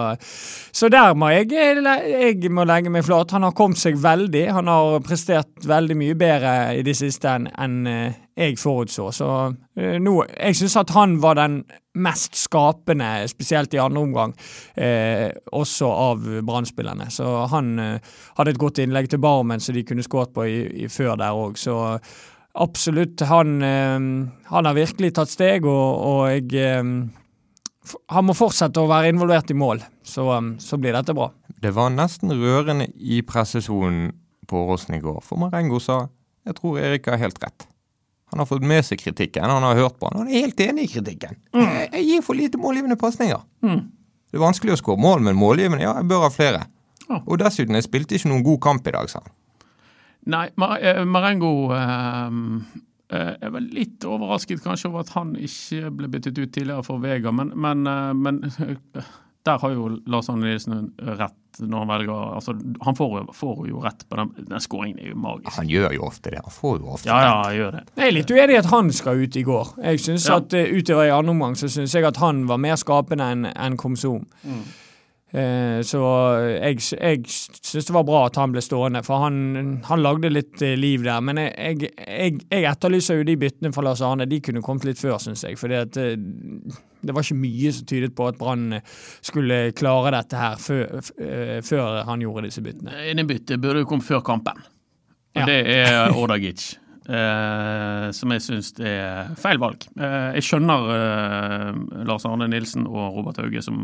så 0.72 0.90
der 0.92 1.14
må 1.18 1.30
jeg, 1.32 1.48
jeg 1.52 2.50
må 2.52 2.66
legge 2.68 2.92
meg 2.92 3.04
flat. 3.06 3.32
Han 3.34 3.46
har 3.46 3.54
kommet 3.56 3.80
seg 3.80 3.96
veldig. 4.00 4.44
Han 4.54 4.68
har 4.70 5.00
prestert 5.04 5.64
veldig 5.66 5.96
mye 5.98 6.18
bedre 6.18 6.54
i 6.78 6.84
det 6.86 6.96
siste 6.98 7.32
enn 7.32 7.48
enn, 7.54 7.86
jeg 8.34 8.58
forutså. 8.58 9.08
Så 9.14 9.30
eh, 9.78 9.96
nå 10.02 10.16
Jeg 10.26 10.58
syns 10.58 10.76
at 10.80 10.92
han 10.96 11.16
var 11.22 11.38
den 11.38 11.62
mest 11.94 12.34
skapende, 12.38 13.28
spesielt 13.30 13.74
i 13.74 13.82
andre 13.82 14.02
omgang, 14.02 14.34
eh, 14.74 15.30
også 15.54 15.88
av 15.88 16.24
Brann-spillerne. 16.46 17.10
Så 17.14 17.46
han 17.52 17.78
eh, 17.78 18.14
hadde 18.38 18.54
et 18.54 18.60
godt 18.60 18.80
innlegg 18.82 19.10
til 19.10 19.22
Barmen 19.22 19.62
som 19.62 19.76
de 19.76 19.84
kunne 19.86 20.06
skåret 20.06 20.34
på 20.34 20.46
i, 20.50 20.56
i 20.84 20.88
før 20.90 21.14
der 21.20 21.38
òg. 21.38 21.58
Så 21.60 21.76
absolutt, 22.54 23.22
han, 23.30 23.60
eh, 23.62 24.00
han 24.50 24.70
har 24.70 24.74
virkelig 24.74 25.14
tatt 25.14 25.30
steg, 25.30 25.66
og, 25.66 26.02
og 26.08 26.24
jeg 26.32 26.50
eh, 26.58 26.96
Han 28.08 28.24
må 28.24 28.32
fortsette 28.32 28.80
å 28.80 28.88
være 28.88 29.10
involvert 29.12 29.50
i 29.52 29.56
mål, 29.60 29.82
så, 30.02 30.26
eh, 30.38 30.50
så 30.58 30.80
blir 30.80 30.96
dette 30.96 31.14
bra. 31.14 31.30
Det 31.60 31.74
var 31.76 31.92
nesten 31.92 32.32
rørende 32.32 32.88
i 32.96 33.22
pressesonen 33.22 34.10
på 34.48 34.64
Åråsen 34.64 34.96
i 34.98 35.02
går, 35.04 35.22
for 35.24 35.40
Marengo 35.40 35.78
sa 35.80 36.06
jeg 36.44 36.58
tror 36.58 36.76
Erik 36.80 37.06
har 37.08 37.22
helt 37.22 37.38
rett. 37.40 37.64
Han 38.34 38.42
har 38.42 38.48
fått 38.50 38.64
med 38.66 38.82
seg 38.82 38.98
kritikken, 38.98 39.46
han 39.46 39.62
har 39.62 39.76
hørt 39.78 39.94
på 40.00 40.08
den, 40.10 40.18
og 40.18 40.24
han 40.24 40.30
er 40.34 40.42
helt 40.42 40.60
enig 40.64 40.88
i 40.88 40.92
kritikken. 40.96 41.36
Jeg, 41.54 41.84
jeg 41.92 42.06
gir 42.08 42.24
for 42.26 42.34
lite 42.34 42.58
målgivende 42.58 42.96
pasninger. 42.98 43.44
Det 43.62 44.40
er 44.40 44.42
vanskelig 44.42 44.74
å 44.74 44.78
skåre 44.80 44.98
mål, 44.98 45.20
men 45.22 45.36
målgivende, 45.38 45.84
ja, 45.84 45.92
jeg 46.00 46.08
bør 46.10 46.24
ha 46.24 46.30
flere. 46.34 46.64
Ja. 47.04 47.20
Og 47.20 47.38
dessuten, 47.38 47.78
jeg 47.78 47.86
spilte 47.86 48.16
ikke 48.18 48.32
noen 48.32 48.42
god 48.42 48.58
kamp 48.64 48.90
i 48.90 48.94
dag, 48.96 49.06
sa 49.12 49.22
han. 49.22 49.36
Nei, 50.34 50.48
eh, 50.80 50.98
Marengo 51.06 51.52
eh, 51.76 52.34
eh, 53.14 53.30
Jeg 53.38 53.54
var 53.54 53.70
litt 53.78 54.08
overrasket 54.08 54.64
kanskje 54.64 54.90
over 54.90 55.04
at 55.04 55.14
han 55.14 55.34
ikke 55.38 55.94
ble 55.94 56.10
byttet 56.10 56.40
ut 56.40 56.50
tidligere 56.50 56.82
for 56.90 56.98
Vega, 57.06 57.30
men, 57.30 57.54
men, 57.54 57.86
eh, 57.86 58.10
men 58.18 58.42
der 59.46 59.62
har 59.62 59.78
jo 59.78 59.92
Lars 60.10 60.32
Arne 60.32 60.48
Nilsen 60.48 60.90
rett 61.20 61.38
når 61.60 61.78
han 61.84 61.88
velger 61.92 62.20
altså, 62.38 62.54
Han 62.86 62.96
får, 62.98 63.28
får 63.34 63.60
jo 63.68 63.80
rett 63.84 64.04
på 64.10 64.16
den, 64.20 64.30
den 64.48 64.60
skåringen, 64.64 64.98
er 65.02 65.10
jo 65.12 65.18
magisk. 65.22 65.52
Han 65.58 65.68
gjør 65.70 65.94
jo 65.94 66.06
ofte 66.08 66.30
det. 66.34 66.40
Han 66.44 66.54
får 66.56 66.78
jo 66.80 66.92
ofte 66.96 67.08
Ja, 67.10 67.18
det. 67.18 67.26
ja, 67.28 67.42
jeg 67.50 67.60
gjør 67.62 67.76
det. 67.78 67.82
Jeg 68.00 68.06
er 68.08 68.16
litt 68.18 68.30
uenig 68.34 68.54
i 68.56 68.60
at 68.62 68.70
han 68.72 68.92
skal 68.92 69.20
ut 69.24 69.36
i 69.36 69.42
går. 69.46 69.74
Jeg 69.90 70.00
synes 70.06 70.28
Ja. 70.28 70.36
at 70.42 70.54
uh, 70.58 70.78
Utover 70.78 71.04
i 71.06 71.12
andre 71.14 71.30
omgang 71.36 71.54
så 71.60 71.68
syns 71.70 71.94
jeg 71.94 72.04
at 72.08 72.16
han 72.22 72.46
var 72.50 72.58
mer 72.58 72.76
skapende 72.80 73.30
enn 73.34 73.46
en 73.54 73.76
Komsom. 73.76 74.26
Eh, 75.34 75.80
så 75.82 76.00
jeg, 76.62 76.76
s- 76.78 76.94
jeg 76.94 77.24
syns 77.26 77.88
det 77.88 77.94
var 77.96 78.04
bra 78.06 78.20
at 78.28 78.36
han 78.38 78.52
ble 78.54 78.62
stående, 78.62 79.00
for 79.02 79.18
han, 79.24 79.80
han 79.88 80.02
lagde 80.04 80.30
litt 80.30 80.62
eh, 80.62 80.76
liv 80.78 81.02
der. 81.02 81.18
Men 81.26 81.40
jeg, 81.42 81.50
jeg, 81.58 81.90
jeg, 82.06 82.36
jeg 82.54 82.68
etterlyser 82.70 83.18
jo 83.18 83.26
de 83.26 83.34
byttene 83.42 83.72
fra 83.74 83.82
Lars 83.82 84.02
Arne. 84.06 84.28
De 84.30 84.38
kunne 84.40 84.62
kommet 84.62 84.86
litt 84.86 85.00
før, 85.02 85.18
syns 85.18 85.42
jeg. 85.42 85.58
For 85.58 85.74
det, 87.04 87.14
var 87.14 87.26
ikke 87.26 87.40
mye 87.40 87.72
som 87.76 87.88
tydet 87.90 88.14
på 88.16 88.28
at 88.30 88.38
Brann 88.40 88.78
skulle 89.24 89.72
klare 89.76 90.14
dette 90.16 90.38
her 90.40 90.56
før, 90.60 91.00
eh, 91.20 91.58
før 91.66 92.00
han 92.08 92.24
gjorde 92.24 92.48
disse 92.48 92.64
byttene. 92.64 92.96
Innebytte 93.12 93.60
burde 93.60 93.84
jo 93.84 93.90
komme 93.90 94.06
før 94.06 94.24
kampen. 94.26 94.64
Og 95.34 95.42
Ja. 95.42 95.46
det 95.46 95.60
er 95.66 96.14
Ordagic. 96.14 96.76
Eh, 97.04 98.06
som 98.16 98.32
jeg 98.32 98.40
syns 98.40 98.70
er 98.80 99.34
feil 99.36 99.58
valg. 99.60 99.82
Eh, 100.00 100.38
jeg 100.38 100.46
skjønner 100.46 100.86
eh, 100.94 101.80
Lars 102.08 102.24
Arne 102.24 102.46
Nilsen 102.48 102.86
og 102.88 103.18
Robert 103.18 103.42
Hauge 103.42 103.60
som 103.64 103.76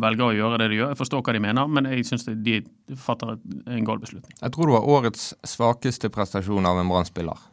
velger 0.00 0.30
å 0.30 0.36
gjøre 0.38 0.60
det 0.62 0.70
de 0.72 0.78
gjør. 0.78 0.94
Jeg 0.94 1.00
forstår 1.02 1.24
hva 1.26 1.34
de 1.36 1.42
mener, 1.44 1.68
men 1.68 1.90
jeg 1.92 2.06
syns 2.08 2.24
de 2.30 2.62
fatter 2.96 3.34
en 3.36 3.84
gal 3.84 4.00
beslutning. 4.00 4.32
Jeg 4.40 4.54
tror 4.56 4.70
det 4.70 4.76
var 4.78 4.88
årets 4.96 5.26
svakeste 5.52 6.08
prestasjon 6.14 6.64
av 6.70 6.80
en 6.80 6.88
Brann-spiller. 6.88 7.49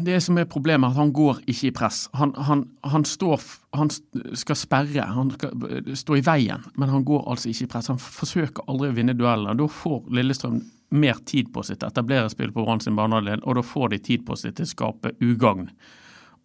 Det 0.00 0.20
som 0.24 0.38
er 0.40 0.46
problemet, 0.48 0.88
er 0.88 0.94
at 0.94 1.02
han 1.02 1.12
går 1.12 1.42
ikke 1.52 1.68
i 1.68 1.74
press. 1.76 2.06
Han, 2.16 2.32
han, 2.48 2.62
han, 2.88 3.04
står, 3.04 3.42
han 3.76 3.90
skal 3.92 4.56
sperre, 4.56 5.04
han 5.12 5.34
skal 5.34 5.66
eh, 5.68 5.90
stå 6.00 6.16
i 6.16 6.22
veien, 6.24 6.64
men 6.80 6.92
han 6.92 7.04
går 7.04 7.26
altså 7.28 7.50
ikke 7.50 7.66
i 7.66 7.70
press. 7.74 7.90
Han 7.92 8.00
forsøker 8.00 8.64
aldri 8.72 8.88
å 8.88 8.96
vinne 8.96 9.16
duellene. 9.18 9.56
Da 9.58 9.68
får 9.68 10.08
Lillestrøm 10.16 10.62
mer 10.96 11.20
tid 11.28 11.52
på 11.52 11.64
sitt 11.66 11.84
etablere 11.84 12.30
spill 12.32 12.54
på 12.54 12.64
Brann 12.64 12.80
sin 12.80 12.96
banehalvdel, 12.96 13.44
og 13.44 13.58
da 13.58 13.66
får 13.66 13.92
de 13.92 14.00
tid 14.08 14.24
på 14.24 14.38
sitt 14.40 14.56
til 14.56 14.68
å 14.68 14.72
skape 14.72 15.12
ugagn. 15.20 15.68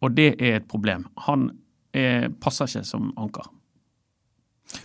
Og 0.02 0.18
det 0.18 0.34
er 0.42 0.60
et 0.60 0.68
problem. 0.68 1.08
Han 1.28 1.52
er, 1.94 2.32
passer 2.42 2.68
ikke 2.68 2.88
som 2.90 3.12
anker. 3.22 3.48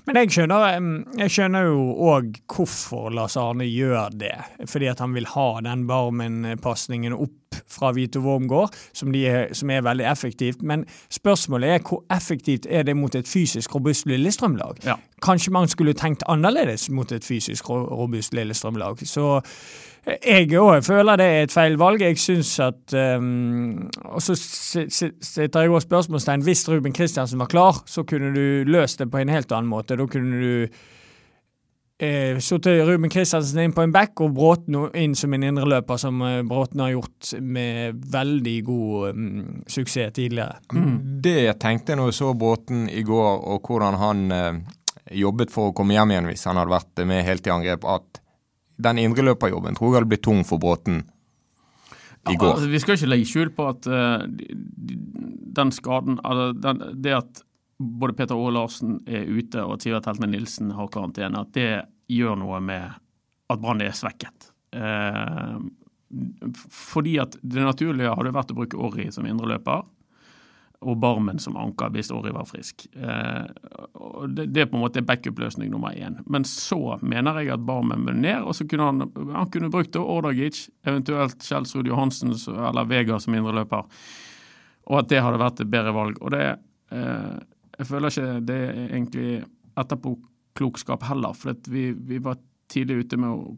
Men 0.06 0.18
jeg 0.20 0.32
skjønner, 0.34 0.78
jeg 1.20 1.32
skjønner 1.32 1.68
jo 1.68 1.82
òg 2.08 2.40
hvorfor 2.50 3.10
Lars 3.14 3.36
Arne 3.38 3.66
gjør 3.68 4.14
det. 4.18 4.34
Fordi 4.70 4.90
at 4.90 5.02
han 5.02 5.14
vil 5.14 5.28
ha 5.30 5.48
den 5.66 5.86
Barmen-pasningen 5.88 7.14
opp 7.16 7.45
fra 7.70 7.92
Vito 7.96 8.20
Wormgård, 8.20 8.74
som, 8.92 9.14
er, 9.14 9.52
som 9.56 9.70
er 9.70 9.84
veldig 9.86 10.06
effektivt. 10.10 10.62
Men 10.62 10.84
spørsmålet 11.10 11.70
er 11.70 11.82
hvor 11.88 12.04
effektivt 12.12 12.66
er 12.70 12.86
det 12.86 12.96
mot 12.96 13.14
et 13.14 13.28
fysisk 13.28 13.74
robust 13.74 14.06
Lillestrøm-lag? 14.06 14.80
Ja. 14.86 14.94
Kanskje 15.22 15.52
man 15.52 15.68
skulle 15.68 15.96
tenkt 15.96 16.22
annerledes 16.28 16.90
mot 16.90 17.12
et 17.12 17.24
fysisk 17.24 17.70
robust 17.70 18.34
Lillestrøm-lag. 18.34 19.02
Så 19.06 19.40
jeg 20.06 20.52
òg 20.54 20.84
føler 20.86 21.18
det 21.18 21.26
er 21.26 21.46
et 21.46 21.54
feil 21.54 21.78
valg. 21.80 22.02
Jeg 22.02 22.18
syns 22.22 22.52
at 22.62 22.94
um, 23.18 23.88
Og 24.04 24.22
så 24.22 24.36
setter 24.38 25.64
jeg 25.64 25.72
òg 25.72 25.82
spørsmålstegn. 25.82 26.44
Hvis 26.46 26.68
Ruben 26.70 26.94
Kristiansen 26.94 27.42
var 27.42 27.50
klar, 27.50 27.82
så 27.86 28.04
kunne 28.06 28.30
du 28.34 28.70
løst 28.70 29.02
det 29.02 29.10
på 29.10 29.18
en 29.18 29.32
helt 29.32 29.52
annen 29.52 29.70
måte. 29.70 29.98
Da 29.98 30.06
kunne 30.06 30.42
du 30.42 30.84
eh, 31.98 32.38
til 32.38 32.82
Ruben 32.88 33.10
Kristiansen 33.12 33.60
inn 33.62 33.72
på 33.76 33.82
en 33.84 33.92
back 33.94 34.20
og 34.20 34.34
Bråten 34.36 34.76
inn 34.94 35.14
som 35.16 35.32
en 35.36 35.46
indreløper, 35.48 35.96
som 36.00 36.20
eh, 36.22 36.42
Bråten 36.46 36.80
har 36.84 36.92
gjort 36.94 37.32
med 37.40 38.02
veldig 38.12 38.56
god 38.66 39.14
mm, 39.16 39.64
suksess 39.66 40.12
tidligere. 40.16 40.58
Det 41.22 41.36
jeg 41.46 41.58
tenkte 41.62 41.96
når 41.96 42.12
jeg 42.12 42.18
så 42.20 42.34
Bråten 42.34 42.86
i 42.92 43.02
går, 43.06 43.42
og 43.54 43.66
hvordan 43.70 43.98
han 44.02 44.24
eh, 44.32 44.60
jobbet 45.16 45.52
for 45.54 45.70
å 45.70 45.76
komme 45.76 45.94
hjem 45.96 46.10
igjen 46.14 46.30
hvis 46.32 46.46
han 46.50 46.58
hadde 46.60 46.74
vært 46.74 47.04
med 47.06 47.24
helt 47.26 47.46
i 47.46 47.54
angrep, 47.54 47.84
at 47.88 48.22
den 48.76 48.98
indreløperjobben 49.00 49.76
tror 49.78 49.88
jeg 49.94 50.00
hadde 50.02 50.10
blitt 50.12 50.24
tung 50.26 50.42
for 50.44 50.60
Bråten 50.60 51.04
i 52.26 52.34
Ja, 52.34 52.38
går. 52.42 52.56
altså, 52.56 52.68
vi 52.72 52.78
skal 52.82 52.96
ikke 52.98 53.08
legge 53.12 53.28
skjul 53.30 53.50
på 53.54 53.68
at 53.70 53.86
eh, 53.86 54.24
de- 54.26 55.02
den 55.56 55.70
skaden 55.72 56.18
altså, 56.26 56.50
den, 56.60 56.82
Det 57.00 57.12
at 57.16 57.42
både 57.78 58.16
Peter 58.16 58.36
Aare 58.36 58.54
Larsen 58.56 59.00
er 59.06 59.26
ute 59.28 59.64
og 59.64 59.82
Sivert 59.82 60.06
Heltene 60.08 60.30
Nilsen 60.32 60.72
har 60.76 60.92
karantene, 60.92 61.42
at 61.42 61.52
det 61.56 61.70
gjør 62.12 62.38
noe 62.40 62.60
med 62.64 62.86
at 63.52 63.60
Brann 63.62 63.82
er 63.84 63.94
svekket. 63.96 64.50
Eh, 64.76 65.58
fordi 66.70 67.18
at 67.20 67.36
det 67.42 67.66
naturlige 67.66 68.14
hadde 68.14 68.34
vært 68.34 68.54
å 68.54 68.58
bruke 68.60 68.80
Orri 68.80 69.10
som 69.12 69.26
indreløper 69.28 69.84
og 70.86 70.98
Barmen 71.00 71.38
som 71.40 71.56
anker 71.58 71.90
hvis 71.94 72.10
Orri 72.14 72.32
var 72.34 72.46
frisk. 72.48 72.86
Eh, 72.92 73.46
det, 74.28 74.48
det 74.52 74.62
er 74.62 74.70
på 74.70 74.78
en 74.78 74.84
måte 74.84 75.04
backup-løsning 75.06 75.70
nummer 75.72 75.96
én. 75.96 76.20
Men 76.26 76.44
så 76.48 76.98
mener 77.02 77.40
jeg 77.40 77.54
at 77.56 77.66
Barmen 77.66 78.04
bør 78.06 78.18
ned, 78.18 78.44
og 78.44 78.56
så 78.56 78.66
kunne 78.68 78.90
han, 78.90 79.10
han 79.34 79.50
kunne 79.52 79.72
brukt 79.72 79.94
da 79.96 80.04
Ordagic, 80.04 80.66
eventuelt 80.86 81.42
Kjelsrud 81.42 81.88
Johansen 81.90 82.34
eller 82.54 82.88
Vega 82.88 83.18
som 83.22 83.36
indreløper, 83.36 83.88
og 84.86 85.00
at 85.00 85.10
det 85.10 85.22
hadde 85.24 85.42
vært 85.42 85.64
et 85.64 85.72
bedre 85.72 85.94
valg. 85.96 86.20
Og 86.22 86.34
det 86.34 86.44
eh, 86.94 87.36
Jeg 87.76 87.88
føler 87.90 88.12
ikke 88.12 88.40
det 88.48 88.56
er 88.56 88.82
egentlig 88.86 89.30
etterpåklokskap 89.76 91.04
heller, 91.10 91.36
for 91.36 91.52
at 91.52 91.68
vi, 91.68 91.90
vi 91.92 92.20
var 92.24 92.38
tidlig 92.72 93.04
ute 93.04 93.18
med 93.20 93.30
å 93.30 93.56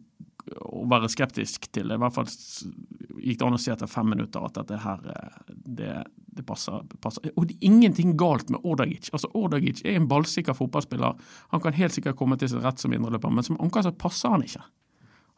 å 0.57 0.85
være 0.89 1.09
skeptisk 1.13 1.69
til 1.75 1.91
det. 1.91 1.97
I 1.99 2.03
hvert 2.03 2.15
fall 2.15 2.29
gikk 2.29 3.41
det 3.41 3.47
an 3.47 3.57
å 3.57 3.61
si 3.61 3.73
etter 3.73 3.91
fem 3.91 4.09
minutter 4.13 4.45
at 4.45 4.57
dette 4.61 4.81
her, 4.83 5.05
eh, 5.13 5.55
det, 5.79 5.93
det 6.39 6.45
passer, 6.49 6.85
passer. 7.05 7.31
Og 7.35 7.49
det 7.49 7.59
er 7.59 7.69
ingenting 7.71 8.15
galt 8.21 8.51
med 8.53 8.65
Ordagic. 8.65 9.11
Altså, 9.13 9.31
Ordagic 9.39 9.83
er 9.85 9.99
en 9.99 10.09
ballsikker 10.11 10.57
fotballspiller. 10.57 11.19
Han 11.55 11.65
kan 11.65 11.77
helt 11.77 11.97
sikkert 11.97 12.19
komme 12.21 12.39
til 12.41 12.53
sin 12.53 12.63
rett 12.65 12.81
som 12.83 12.95
indreløper, 12.95 13.33
men 13.35 13.47
som 13.47 13.59
anker 13.63 13.87
så 13.87 13.95
passer 13.95 14.35
han 14.35 14.47
ikke. 14.47 14.65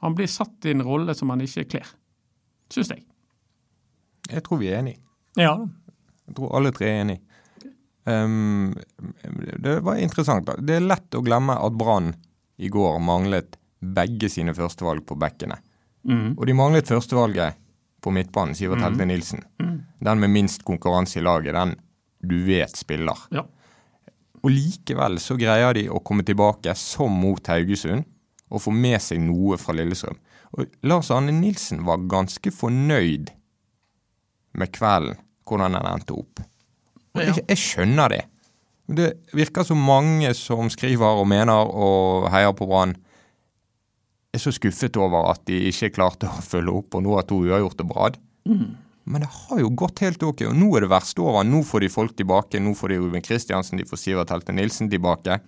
Han 0.04 0.16
blir 0.16 0.30
satt 0.30 0.68
i 0.68 0.74
en 0.74 0.84
rolle 0.86 1.14
som 1.16 1.32
han 1.32 1.42
ikke 1.44 1.66
kler. 1.74 1.94
Syns 2.72 2.92
jeg. 2.94 3.04
Jeg 4.30 4.46
tror 4.46 4.60
vi 4.60 4.70
er 4.70 4.80
enige. 4.80 5.02
Ja, 5.38 5.56
Jeg 6.30 6.36
tror 6.38 6.52
alle 6.54 6.70
tre 6.70 6.86
er 6.86 7.00
enige. 7.02 7.29
Ehm, 8.10 8.74
det 9.62 9.78
var 9.86 9.96
interessant. 10.02 10.46
da. 10.46 10.56
Det 10.58 10.76
er 10.76 10.86
lett 10.86 11.14
å 11.14 11.22
glemme 11.24 11.56
at 11.56 11.76
Brann 11.78 12.12
i 12.60 12.68
går 12.68 12.98
manglet 13.00 13.56
begge 13.80 14.28
sine 14.28 14.54
førstevalg 14.56 15.06
på 15.08 15.16
bekkene. 15.16 15.56
Og 16.36 16.46
de 16.48 16.54
manglet 16.56 16.88
førstevalget 16.88 17.56
på 18.00 18.12
midtbanen, 18.12 18.54
Sivert 18.56 18.80
Helte 18.84 19.04
Nilsen. 19.06 19.44
Den 20.00 20.20
med 20.20 20.30
minst 20.32 20.64
konkurranse 20.64 21.18
i 21.20 21.22
laget, 21.24 21.54
den 21.54 21.74
du 22.20 22.38
vet 22.44 22.76
spiller. 22.76 23.16
Ja. 23.30 23.44
Og 24.42 24.50
likevel 24.50 25.18
så 25.20 25.36
greier 25.36 25.74
de 25.76 25.86
å 25.92 26.00
komme 26.04 26.24
tilbake, 26.24 26.74
som 26.76 27.12
mot 27.12 27.46
Haugesund, 27.52 28.04
og 28.50 28.62
få 28.64 28.72
med 28.72 29.00
seg 29.04 29.20
noe 29.20 29.58
fra 29.60 29.74
Lillestrøm. 29.76 30.16
Og 30.56 30.66
Lars 30.82 31.10
Arne 31.14 31.32
Nilsen 31.36 31.84
var 31.86 32.00
ganske 32.10 32.50
fornøyd 32.50 33.30
med 34.58 34.72
kvelden, 34.74 35.20
hvordan 35.46 35.76
den 35.76 35.86
endte 35.92 36.16
opp. 36.16 36.40
Jeg, 37.18 37.42
jeg 37.48 37.58
skjønner 37.58 38.12
det. 38.12 38.20
Det 38.90 39.08
virker 39.36 39.66
som 39.66 39.78
mange 39.82 40.32
som 40.34 40.70
skriver 40.72 41.22
og 41.22 41.28
mener 41.30 41.70
og 41.70 42.28
heier 42.32 42.54
på 42.56 42.66
Brann, 42.70 42.96
er 44.30 44.42
så 44.42 44.52
skuffet 44.54 44.94
over 44.98 45.30
at 45.32 45.42
de 45.50 45.56
ikke 45.70 45.90
klarte 45.96 46.28
å 46.30 46.42
følge 46.44 46.74
opp, 46.82 46.94
og 46.94 47.02
nå 47.02 47.16
har 47.18 47.26
to 47.26 47.40
uavgjorte 47.42 47.86
på 47.86 47.96
rad. 47.98 48.18
Men 49.10 49.24
det 49.24 49.30
har 49.34 49.62
jo 49.62 49.70
gått 49.74 50.02
helt 50.04 50.22
ok, 50.22 50.44
og 50.50 50.58
nå 50.58 50.68
er 50.76 50.84
det 50.84 50.90
verste 50.92 51.22
over. 51.24 51.46
Nå 51.46 51.64
får 51.66 51.82
de 51.82 51.88
folk 51.90 52.14
tilbake. 52.18 52.60
Nå 52.62 52.76
får 52.78 52.92
de 52.92 52.98
Ruben 53.00 53.24
Kristiansen, 53.26 53.80
de 53.80 53.88
får 53.88 53.98
Sivert 53.98 54.30
Helte 54.30 54.54
Nilsen 54.54 54.90
tilbake. 54.92 55.40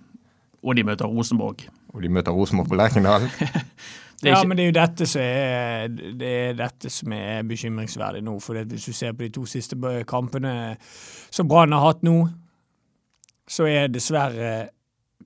Og 0.63 0.75
de 0.75 0.83
møter 0.87 1.07
Rosenborg. 1.07 1.63
Og 1.93 2.03
de 2.03 2.11
møter 2.11 2.35
Rosenborg 2.35 2.71
på 2.71 2.79
Lerkendal. 2.79 3.29
Ja, 4.29 4.35
ikke- 4.37 4.47
men 4.47 4.57
det 4.57 4.63
er 4.63 4.71
jo 4.71 4.77
dette 4.87 5.05
som 5.07 5.21
er, 5.21 5.87
det 6.19 6.21
er, 6.49 6.53
dette 6.53 6.89
som 6.89 7.11
er 7.13 7.43
bekymringsverdig 7.43 8.23
nå. 8.23 8.39
For 8.41 8.53
hvis 8.63 8.85
du 8.85 8.93
ser 8.93 9.13
på 9.13 9.23
de 9.25 9.29
to 9.29 9.45
siste 9.45 9.75
kampene 10.07 10.77
som 11.31 11.47
Brann 11.47 11.71
har 11.71 11.85
hatt 11.93 12.01
nå, 12.03 12.29
så 13.47 13.65
er 13.67 13.87
dessverre 13.91 14.69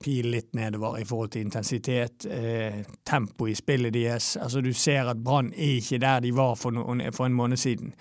pil 0.02 0.26
litt 0.30 0.52
nedover 0.54 1.00
i 1.00 1.04
forhold 1.04 1.30
til 1.32 1.42
intensitet, 1.42 2.24
eh, 2.30 2.84
tempo 3.04 3.46
i 3.50 3.54
spillet 3.54 3.92
deres. 3.92 4.36
Altså 4.40 4.60
Du 4.62 4.72
ser 4.72 5.08
at 5.10 5.16
Brann 5.24 5.52
er 5.56 5.80
ikke 5.80 5.98
der 5.98 6.20
de 6.20 6.30
var 6.36 6.54
for, 6.54 6.70
noen, 6.70 7.02
for 7.12 7.26
en 7.26 7.32
måned 7.34 7.56
siden. 7.58 7.92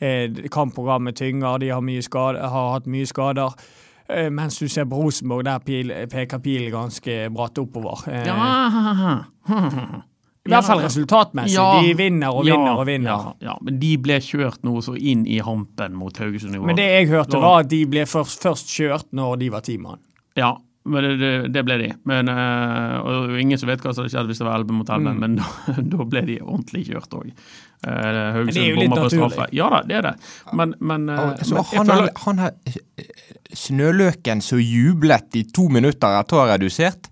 Eh, 0.00 0.28
kampprogrammet 0.50 1.14
tynger, 1.16 1.58
de 1.58 1.68
har, 1.68 2.00
skade, 2.02 2.38
har 2.40 2.72
hatt 2.72 2.86
mye 2.86 3.06
skader. 3.06 3.54
Eh, 4.10 4.28
mens 4.30 4.58
du 4.58 4.66
ser 4.68 4.84
på 4.84 4.96
Rosenborg, 5.00 5.44
der 5.44 5.58
pil, 5.64 5.88
peker 6.10 6.38
pilen 6.38 6.72
ganske 6.72 7.30
bratt 7.32 7.58
oppover. 7.58 8.02
Eh, 8.08 8.26
Ja. 8.26 9.24
I 10.44 10.52
hvert 10.52 10.66
fall 10.68 10.82
resultatmessig. 10.84 11.54
Ja. 11.56 11.80
De 11.80 11.94
vinner 11.96 12.28
og 12.36 12.44
vinner 12.44 12.66
Ja, 12.68 12.74
og 12.76 12.84
vinner. 12.86 13.10
Ja, 13.10 13.32
ja, 13.52 13.54
men 13.64 13.78
de 13.80 13.94
ble 14.04 14.18
kjørt 14.20 14.60
noe 14.66 14.82
så 14.84 14.92
inn 14.98 15.22
i 15.26 15.38
hampen 15.40 15.94
mot 15.96 16.18
Haugesund 16.20 16.52
i 16.54 16.58
går. 16.60 16.66
Men 16.68 16.76
det 16.76 16.84
jeg 16.90 17.08
hørte, 17.14 17.40
var 17.40 17.62
at 17.64 17.70
de 17.72 17.80
ble 17.88 18.04
først, 18.10 18.42
først 18.44 18.68
kjørt 18.76 19.08
når 19.16 19.38
de 19.40 19.48
var 19.54 19.64
ti 19.64 19.78
mann. 19.80 20.02
Ja, 20.36 20.50
men 20.84 21.00
det, 21.06 21.12
det, 21.22 21.30
det 21.54 21.62
ble 21.64 21.78
de. 21.80 21.86
Men, 22.04 22.28
øh, 22.28 22.96
og 23.00 23.06
det 23.08 23.14
er 23.22 23.30
jo 23.32 23.40
ingen 23.46 23.60
som 23.62 23.70
vet 23.72 23.80
hva 23.80 23.94
som 23.96 24.04
hadde 24.04 24.12
skjedd 24.12 24.28
hvis 24.28 24.42
det 24.42 24.48
var 24.50 24.58
11 24.60 24.76
mot 24.82 24.90
11, 24.92 25.14
Mm. 25.14 25.22
men 25.24 25.36
da, 25.40 25.48
da 25.96 26.08
ble 26.12 26.24
de 26.28 26.36
ordentlig 26.44 26.82
kjørt 26.90 27.16
òg. 27.16 27.30
Uh, 27.84 27.88
er 27.94 28.20
Haugesund 28.36 28.76
bomma 28.82 29.00
på 29.00 29.08
straffe. 29.16 29.48
Ja 29.56 29.70
da, 29.72 29.80
det 29.88 29.96
er 30.02 30.10
det. 30.10 30.14
Men, 30.60 30.74
men, 30.80 31.08
eh, 31.08 31.40
Så 31.40 31.56
men 31.56 31.64
han, 31.72 31.88
føler 31.88 32.10
er, 32.10 32.20
han 32.26 32.44
er 32.50 33.08
snøløken 33.56 34.44
som 34.44 34.60
jublet 34.60 35.40
i 35.40 35.44
to 35.56 35.70
minutter 35.72 36.20
etter 36.20 36.36
å 36.36 36.44
ha 36.44 36.52
redusert 36.54 37.08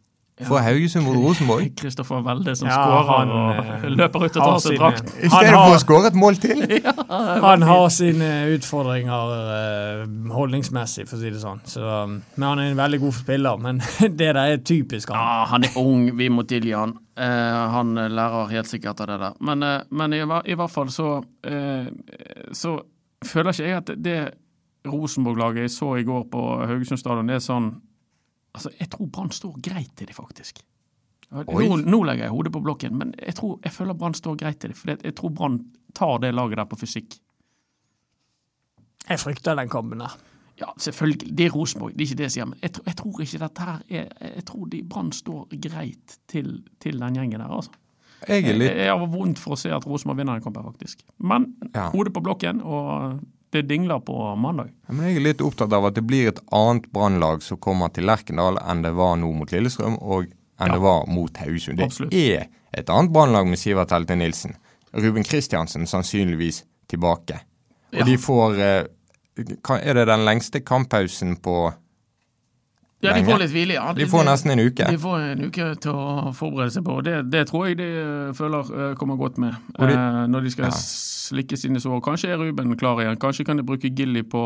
fra 0.47 0.61
Haugesund 0.65 1.07
mot 1.07 1.17
Rosenborg. 1.17 1.71
Kristoffer 1.81 2.23
Welde 2.27 2.55
som 2.59 2.69
Ja, 2.69 2.79
skårer 2.79 3.11
han, 3.13 3.33
og 3.37 3.61
eh, 3.61 3.87
løper 3.93 4.27
ut 4.27 4.37
og 4.37 4.43
tar 4.43 4.59
seg 4.65 4.79
drakt. 4.81 5.13
I 5.19 5.31
stedet 5.33 5.55
for 5.55 5.77
å 5.77 5.81
skåre 5.83 6.11
et 6.13 6.19
mål 6.19 6.39
til. 6.43 6.65
Han 7.47 7.65
har 7.67 7.87
sine 7.93 8.31
utfordringer 8.55 9.33
eh, 9.57 10.05
holdningsmessig, 10.33 11.07
for 11.11 11.19
å 11.19 11.23
si 11.23 11.33
det 11.35 11.43
sånn. 11.43 11.63
Så, 11.69 11.83
um, 11.83 12.19
men 12.37 12.47
han 12.49 12.63
er 12.63 12.71
en 12.73 12.81
veldig 12.81 13.01
god 13.03 13.17
spiller. 13.17 13.63
Men 13.63 13.81
det 14.01 14.31
der 14.33 14.41
er 14.43 14.63
typisk 14.65 15.13
han. 15.13 15.21
Ja, 15.21 15.49
han 15.53 15.67
er 15.69 15.79
ung, 15.81 16.07
vi 16.19 16.29
må 16.33 16.47
tilgi 16.49 16.75
han. 16.77 16.97
Uh, 17.19 17.63
han 17.75 17.95
lærer 17.97 18.53
helt 18.55 18.71
sikkert 18.71 19.03
av 19.05 19.13
det 19.13 19.19
der. 19.23 19.41
Men, 19.45 19.67
uh, 19.67 19.81
men 19.93 20.17
i, 20.17 20.23
i 20.23 20.57
hvert 20.59 20.73
fall 20.73 20.93
så, 20.95 21.19
uh, 21.23 21.91
så 22.57 22.79
føler 23.27 23.55
ikke 23.55 23.69
jeg 23.69 23.81
at 23.83 23.93
det 24.03 24.21
Rosenborg-laget 24.89 25.69
jeg 25.69 25.75
så 25.77 25.95
i 25.97 26.07
går 26.07 26.25
på 26.33 26.43
Haugesund 26.67 27.01
stadion, 27.01 27.29
det 27.31 27.39
er 27.39 27.45
sånn 27.45 27.71
Altså, 28.55 28.71
jeg 28.81 28.91
tror 28.91 29.07
Brann 29.13 29.31
står 29.33 29.55
greit 29.65 29.93
til 29.97 30.07
de 30.11 30.13
faktisk. 30.17 30.61
Nå, 31.33 31.77
nå 31.89 32.03
legger 32.05 32.27
jeg 32.27 32.31
hodet 32.35 32.53
på 32.53 32.61
blokken, 32.61 32.97
men 33.01 33.15
jeg, 33.17 33.35
tror, 33.39 33.55
jeg 33.65 33.73
føler 33.73 33.95
Brann 33.97 34.15
står 34.15 34.37
greit 34.37 34.59
til 34.61 34.71
de, 34.71 34.77
for 34.77 34.91
jeg 34.93 35.15
tror 35.17 35.31
Brann 35.33 35.55
tar 35.97 36.19
det 36.21 36.35
laget 36.35 36.59
der 36.61 36.65
på 36.69 36.77
fysikk. 36.77 37.17
Jeg 39.09 39.19
frykter 39.21 39.57
den 39.59 39.69
kampen 39.73 39.99
der. 40.05 40.13
Ja, 40.61 40.69
selvfølgelig. 40.79 41.33
Det 41.39 41.47
er 41.47 41.51
Rosenborg, 41.57 41.95
det 41.97 42.01
er 42.05 42.11
ikke 42.11 42.19
det 42.21 42.27
jeg 42.29 42.35
sier. 42.37 42.45
Men 42.51 42.59
jeg, 42.63 42.73
tror- 42.77 42.85
jeg 42.87 42.97
tror 42.97 43.21
ikke 43.25 43.39
dette 43.39 43.63
her 43.67 43.79
er 43.89 44.35
Jeg 44.37 44.45
tror 44.47 44.67
de 44.67 44.83
Brann 44.91 45.13
står 45.13 45.49
greit 45.69 46.19
til, 46.29 46.63
til 46.81 47.01
den 47.01 47.15
gjengen 47.17 47.41
der, 47.41 47.49
altså. 47.49 47.71
Jeg 48.29 48.45
er 48.47 48.55
litt 48.55 48.77
Jeg 48.77 48.93
har 48.93 49.07
vondt 49.11 49.39
for 49.43 49.57
å 49.57 49.59
se 49.59 49.73
at 49.75 49.87
Rosenborg 49.87 50.21
vinner 50.21 50.37
den 50.39 50.43
kampen, 50.45 50.63
faktisk. 50.69 51.01
Men 51.19 51.55
Ja. 51.75 51.89
hodet 51.91 52.13
på 52.15 52.21
blokken, 52.23 52.61
og 52.63 53.19
det 53.53 53.63
dingler 53.69 54.01
på 54.01 54.15
mandag. 54.41 54.71
Men 54.89 55.07
jeg 55.11 55.17
er 55.17 55.25
litt 55.27 55.43
opptatt 55.45 55.73
av 55.77 55.85
at 55.91 55.95
det 55.99 56.03
blir 56.09 56.29
et 56.31 56.41
annet 56.57 56.87
brannlag 56.93 57.43
som 57.45 57.59
kommer 57.61 57.93
til 57.93 58.07
Lerkendal 58.09 58.57
enn 58.63 58.81
det 58.85 58.93
var 58.97 59.17
nå 59.21 59.29
mot 59.37 59.53
Lillestrøm 59.53 59.99
og 60.01 60.25
enn 60.25 60.69
Ja. 60.69 60.73
det 60.73 60.81
var 60.81 61.07
mot 61.07 61.37
Haugesund. 61.37 61.77
Det 61.79 61.85
Absolutt. 61.85 62.15
er 62.15 62.47
Et 62.75 62.89
annet 62.89 63.13
brannlag 63.13 63.47
med 63.47 63.59
Sivert 63.59 63.91
Helte 63.93 64.17
Nilsen. 64.17 64.55
Ruben 64.95 65.23
Kristiansen 65.25 65.85
sannsynligvis 65.87 66.63
tilbake. 66.89 67.41
Og 67.93 67.99
Ja. 67.99 68.05
de 68.05 68.17
får 68.17 68.59
eh, 68.59 68.85
Er 69.83 69.95
det 69.95 70.07
den 70.07 70.25
lengste 70.25 70.61
kamppausen 70.61 71.37
på 71.37 71.73
Ja, 73.03 73.13
de 73.19 73.25
får 73.27 73.39
litt 73.43 73.51
hvile, 73.51 73.75
ja. 73.75 73.93
De 73.99 74.07
får 74.07 74.25
nesten 74.29 74.53
en 74.55 74.61
uke. 74.63 74.87
De 74.87 74.99
får 75.03 75.23
en 75.33 75.41
uke 75.49 75.65
til 75.83 75.91
å 75.93 76.31
forberede 76.39 76.71
seg 76.77 76.85
på. 76.87 77.01
Det, 77.03 77.17
det 77.33 77.41
tror 77.49 77.67
jeg 77.67 77.79
de 77.81 77.89
eh, 77.99 78.33
føler 78.39 78.69
eh, 78.79 78.93
kommer 79.01 79.17
godt 79.19 79.41
med 79.43 79.57
de- 79.79 79.89
eh, 79.91 80.21
når 80.31 80.47
de 80.47 80.53
skal 80.55 80.69
Ja. 80.69 80.77
slikke 80.79 81.57
sine 81.59 81.81
sår. 81.83 81.99
Kanskje 82.05 82.31
er 82.31 82.39
Ruben 82.39 82.77
klar 82.79 83.01
igjen. 83.03 83.19
Kanskje 83.19 83.45
kan 83.49 83.57
de 83.59 83.65
bruke 83.67 83.91
Gilly 83.91 84.23
på, 84.23 84.43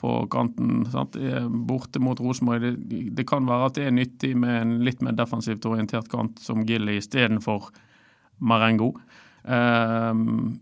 på 0.00 0.16
kanten. 0.30 0.86
Sant? 0.90 1.14
Eh, 1.16 1.46
Borte 1.48 2.00
mot 2.02 2.18
Rosenborg. 2.18 2.62
Det, 2.66 3.14
det 3.14 3.26
kan 3.30 3.46
være 3.46 3.66
at 3.70 3.74
det 3.78 3.86
er 3.86 3.94
nyttig 3.94 4.34
med 4.36 4.60
en 4.62 4.78
litt 4.84 5.00
mer 5.02 5.12
defensivt 5.12 5.64
orientert 5.70 6.08
kant 6.10 6.38
som 6.42 6.64
Gilly 6.66 6.98
istedenfor 6.98 7.70
Marengo. 8.40 8.94
Um, 9.44 10.58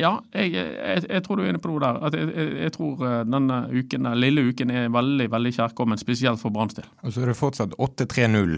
ja, 0.00 0.16
jeg, 0.34 0.52
jeg, 0.54 1.02
jeg 1.06 1.22
tror 1.22 1.38
du 1.38 1.44
er 1.44 1.52
inne 1.52 1.60
på 1.62 1.70
noe 1.70 1.82
der. 1.82 1.98
At 2.08 2.16
jeg, 2.18 2.30
jeg, 2.34 2.54
jeg 2.64 2.74
tror 2.74 3.02
eh, 3.06 3.18
denne 3.28 3.58
uken, 3.70 4.08
den 4.08 4.22
lille 4.22 4.46
uken 4.50 4.72
er 4.74 4.88
veldig 4.94 5.28
veldig 5.30 5.52
kjærkommen, 5.58 6.00
spesielt 6.00 6.42
for 6.42 6.54
Branns 6.54 6.74
del. 6.78 6.88
Og 7.04 7.14
så 7.14 7.22
er 7.22 7.30
det 7.30 7.36
fortsatt 7.38 7.76
8-3-0 7.78 8.56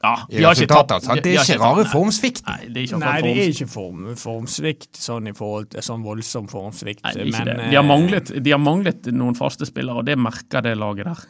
Ja, 0.00 0.14
i 0.32 0.40
resultatet. 0.40 0.94
Altså. 0.96 1.18
Det 1.20 1.34
er 1.34 1.42
ikke 1.44 1.58
rare 1.60 1.84
formsvikt. 1.90 2.40
Nei, 2.46 2.70
det 2.70 2.80
er 2.80 2.86
ikke 2.88 3.00
Nei, 3.02 3.16
det 3.26 3.32
er 3.34 3.50
ikke 3.52 3.68
form, 3.68 4.06
formsvikt 4.16 5.02
sånn 5.02 5.28
i 5.28 5.34
forhold 5.36 5.68
til 5.74 5.84
sånn 5.84 6.06
voldsom 6.06 6.48
formsvikt. 6.48 7.04
Nei, 7.04 7.26
men, 7.28 7.50
det. 7.50 7.58
De 7.58 7.76
har, 7.76 7.84
eh, 7.84 7.90
manglet, 7.90 8.32
de 8.40 8.56
har 8.56 8.62
manglet 8.62 9.10
noen 9.12 9.36
faste 9.36 9.68
spillere, 9.68 10.00
og 10.00 10.08
det 10.08 10.16
merker 10.16 10.64
det 10.64 10.78
laget 10.80 11.10
der. 11.10 11.26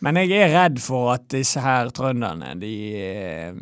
Men 0.00 0.16
jeg 0.22 0.32
er 0.40 0.50
redd 0.56 0.80
for 0.82 1.12
at 1.14 1.28
disse 1.30 1.60
her 1.62 1.92
trønderne, 1.94 2.56
de, 2.58 2.74
eh, 2.96 3.54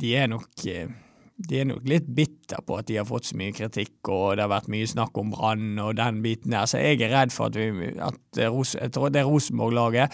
de 0.00 0.12
er 0.16 0.30
nok 0.32 0.66
eh, 0.72 0.90
de 1.36 1.60
er 1.60 1.64
nok 1.66 1.86
litt 1.88 2.06
bitter 2.14 2.60
på 2.66 2.76
at 2.78 2.86
de 2.86 2.96
har 3.00 3.06
fått 3.08 3.30
så 3.30 3.36
mye 3.40 3.52
kritikk, 3.56 3.94
og 4.08 4.36
det 4.36 4.44
har 4.44 4.50
vært 4.52 4.68
mye 4.72 4.86
snakk 4.86 5.16
om 5.18 5.30
Brann 5.32 5.78
og 5.82 5.96
den 5.98 6.20
biten 6.22 6.52
der. 6.54 6.66
Så 6.70 6.78
jeg 6.82 7.00
er 7.02 7.10
redd 7.14 7.32
for 7.34 7.48
at, 7.50 7.56
vi, 7.56 7.92
at 7.98 8.18
det 8.36 8.50
Ros- 8.52 8.76
det 8.76 9.24
Rosenborg-laget 9.26 10.12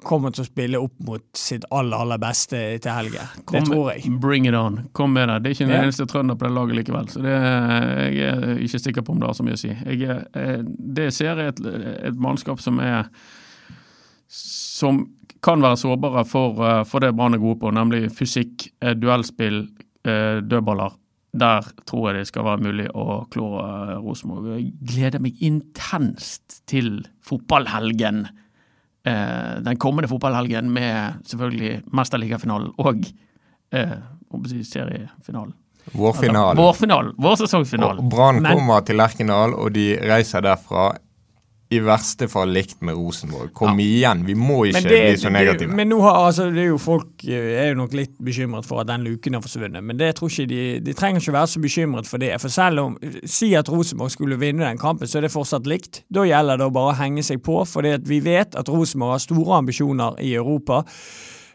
kommer 0.00 0.32
til 0.32 0.46
å 0.46 0.48
spille 0.48 0.78
opp 0.80 0.94
mot 1.04 1.20
sitt 1.36 1.66
aller, 1.76 1.98
aller 2.00 2.16
beste 2.22 2.56
til 2.80 2.94
helga. 2.94 3.26
Det 3.50 3.60
tror 3.66 3.90
jeg. 3.92 4.14
Bring 4.22 4.46
it 4.48 4.56
on. 4.56 4.78
Kom 4.96 5.12
med 5.12 5.28
det. 5.28 5.34
Det 5.44 5.50
er 5.50 5.56
ikke 5.58 5.66
den 5.66 5.74
yeah. 5.74 5.84
eneste 5.84 6.06
trønder 6.08 6.38
på 6.40 6.46
det 6.48 6.54
laget 6.56 6.78
likevel, 6.78 7.10
så 7.12 7.20
det, 7.26 7.34
jeg 8.16 8.30
er 8.30 8.62
ikke 8.64 8.80
sikker 8.86 9.04
på 9.04 9.12
om 9.12 9.20
det 9.20 9.28
har 9.28 9.36
så 9.36 9.44
mye 9.44 9.58
å 9.58 9.60
si. 9.60 9.74
Jeg, 9.74 10.00
er- 10.08 10.24
eh, 10.40 10.62
det 11.00 11.10
ser 11.12 11.36
jeg 11.42 11.52
et, 11.52 11.60
et 12.14 12.16
mannskap 12.16 12.62
som 12.64 12.80
er 12.80 13.10
som 14.30 15.02
kan 15.44 15.62
være 15.64 15.76
sårbare 15.80 16.24
for, 16.28 16.60
eh, 16.64 16.82
for 16.88 17.00
det 17.04 17.14
Brann 17.16 17.34
er 17.36 17.40
gode 17.42 17.58
på, 17.60 17.70
nemlig 17.74 18.10
fysikk, 18.16 18.70
eh, 18.80 18.94
duellspill, 18.94 19.62
dødballer. 20.04 20.94
Der 21.30 21.66
tror 21.86 22.10
jeg 22.10 22.18
det 22.18 22.28
skal 22.30 22.46
være 22.46 22.64
mulig 22.64 22.88
å 22.90 23.22
klå 23.30 23.48
eh, 23.62 23.96
Rosenborg. 24.02 24.48
Jeg 24.56 24.72
gleder 24.82 25.22
meg 25.22 25.38
intenst 25.46 26.62
til 26.70 27.04
fotballhelgen. 27.26 28.24
Eh, 29.06 29.60
den 29.62 29.78
kommende 29.78 30.10
fotballhelgen 30.10 30.72
med 30.74 31.22
selvfølgelig 31.30 31.84
mesterligafinalen 31.94 32.72
og 32.82 33.06
eh, 33.70 33.94
seriefinalen. 34.66 35.54
Vårfinalen. 35.94 36.58
Vårfinalen. 36.58 37.14
Vårsesongfinalen. 37.18 38.02
Og 38.02 38.10
Brann 38.10 38.42
kommer 38.44 38.82
til 38.86 38.98
Lerkendal, 38.98 39.54
og 39.54 39.72
de 39.74 39.86
reiser 40.10 40.42
derfra 40.44 40.90
i 41.70 41.78
verste 41.86 42.26
fall 42.28 42.50
likt 42.50 42.80
med 42.82 42.96
Rosenborg. 42.98 43.52
Kom 43.54 43.78
igjen, 43.78 44.24
vi 44.26 44.34
må 44.34 44.64
ikke 44.66 44.80
det, 44.82 44.96
bli 45.04 45.16
så 45.20 45.28
det- 45.28 45.32
negative. 45.36 45.74
men 45.78 45.88
nå 45.92 46.00
har, 46.02 46.16
altså, 46.26 46.48
det 46.50 46.64
er 46.64 46.68
jo 46.72 46.78
folk 46.82 47.22
eh, 47.28 47.52
er 47.62 47.68
jo 47.68 47.76
nok 47.78 47.92
litt 47.94 48.16
bekymret 48.18 48.66
for 48.66 48.80
at 48.82 48.88
den 48.88 49.04
luken 49.06 49.34
har 49.38 49.40
forsvunnet. 49.44 49.84
Men 49.84 49.96
det 49.96 50.16
tror 50.18 50.28
ikke 50.32 50.48
de, 50.50 50.80
de 50.80 50.92
trenger 50.98 51.20
ikke 51.22 51.32
være 51.36 51.46
så 51.52 51.60
bekymret 51.62 52.06
for 52.10 52.18
det. 52.18 52.32
For 52.42 52.48
selv 52.50 52.80
om 52.80 52.98
Si 53.24 53.52
at 53.54 53.70
Rosenborg 53.70 54.10
skulle 54.10 54.38
vinne 54.40 54.66
den 54.66 54.78
kampen, 54.82 55.06
så 55.06 55.18
er 55.18 55.28
det 55.28 55.32
fortsatt 55.32 55.66
likt. 55.70 56.02
Da 56.12 56.26
gjelder 56.26 56.58
det 56.58 56.66
å 56.66 56.74
bare 56.74 56.96
henge 56.98 57.22
seg 57.22 57.38
på, 57.46 57.62
for 57.66 57.82
vi 57.82 58.20
vet 58.20 58.56
at 58.58 58.68
Rosenborg 58.68 59.12
har 59.14 59.22
store 59.22 59.58
ambisjoner 59.62 60.18
i 60.18 60.34
Europa. 60.34 60.82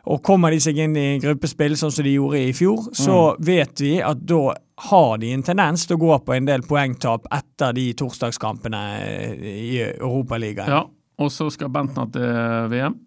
Og 0.05 0.21
kommer 0.25 0.53
de 0.53 0.59
seg 0.61 0.77
inn 0.83 0.95
i 0.99 1.07
gruppespill 1.21 1.73
sånn 1.79 1.93
som 1.93 2.05
de 2.05 2.13
gjorde 2.13 2.41
i 2.45 2.53
fjor, 2.53 2.91
så 2.93 3.17
vet 3.41 3.81
vi 3.81 3.95
at 4.05 4.21
da 4.21 4.53
har 4.89 5.17
de 5.21 5.31
en 5.33 5.45
tendens 5.45 5.85
til 5.87 5.97
å 5.97 6.01
gå 6.03 6.17
på 6.27 6.35
en 6.35 6.49
del 6.49 6.65
poengtap 6.67 7.25
etter 7.33 7.73
de 7.77 7.87
torsdagskampene 7.97 8.83
i 9.39 9.79
Europaligaen. 9.87 10.69
Ja, 10.69 10.83
og 11.21 11.31
så 11.33 11.49
skal 11.53 11.71
Bentner 11.73 12.11
til 12.13 12.69
VM. 12.73 12.99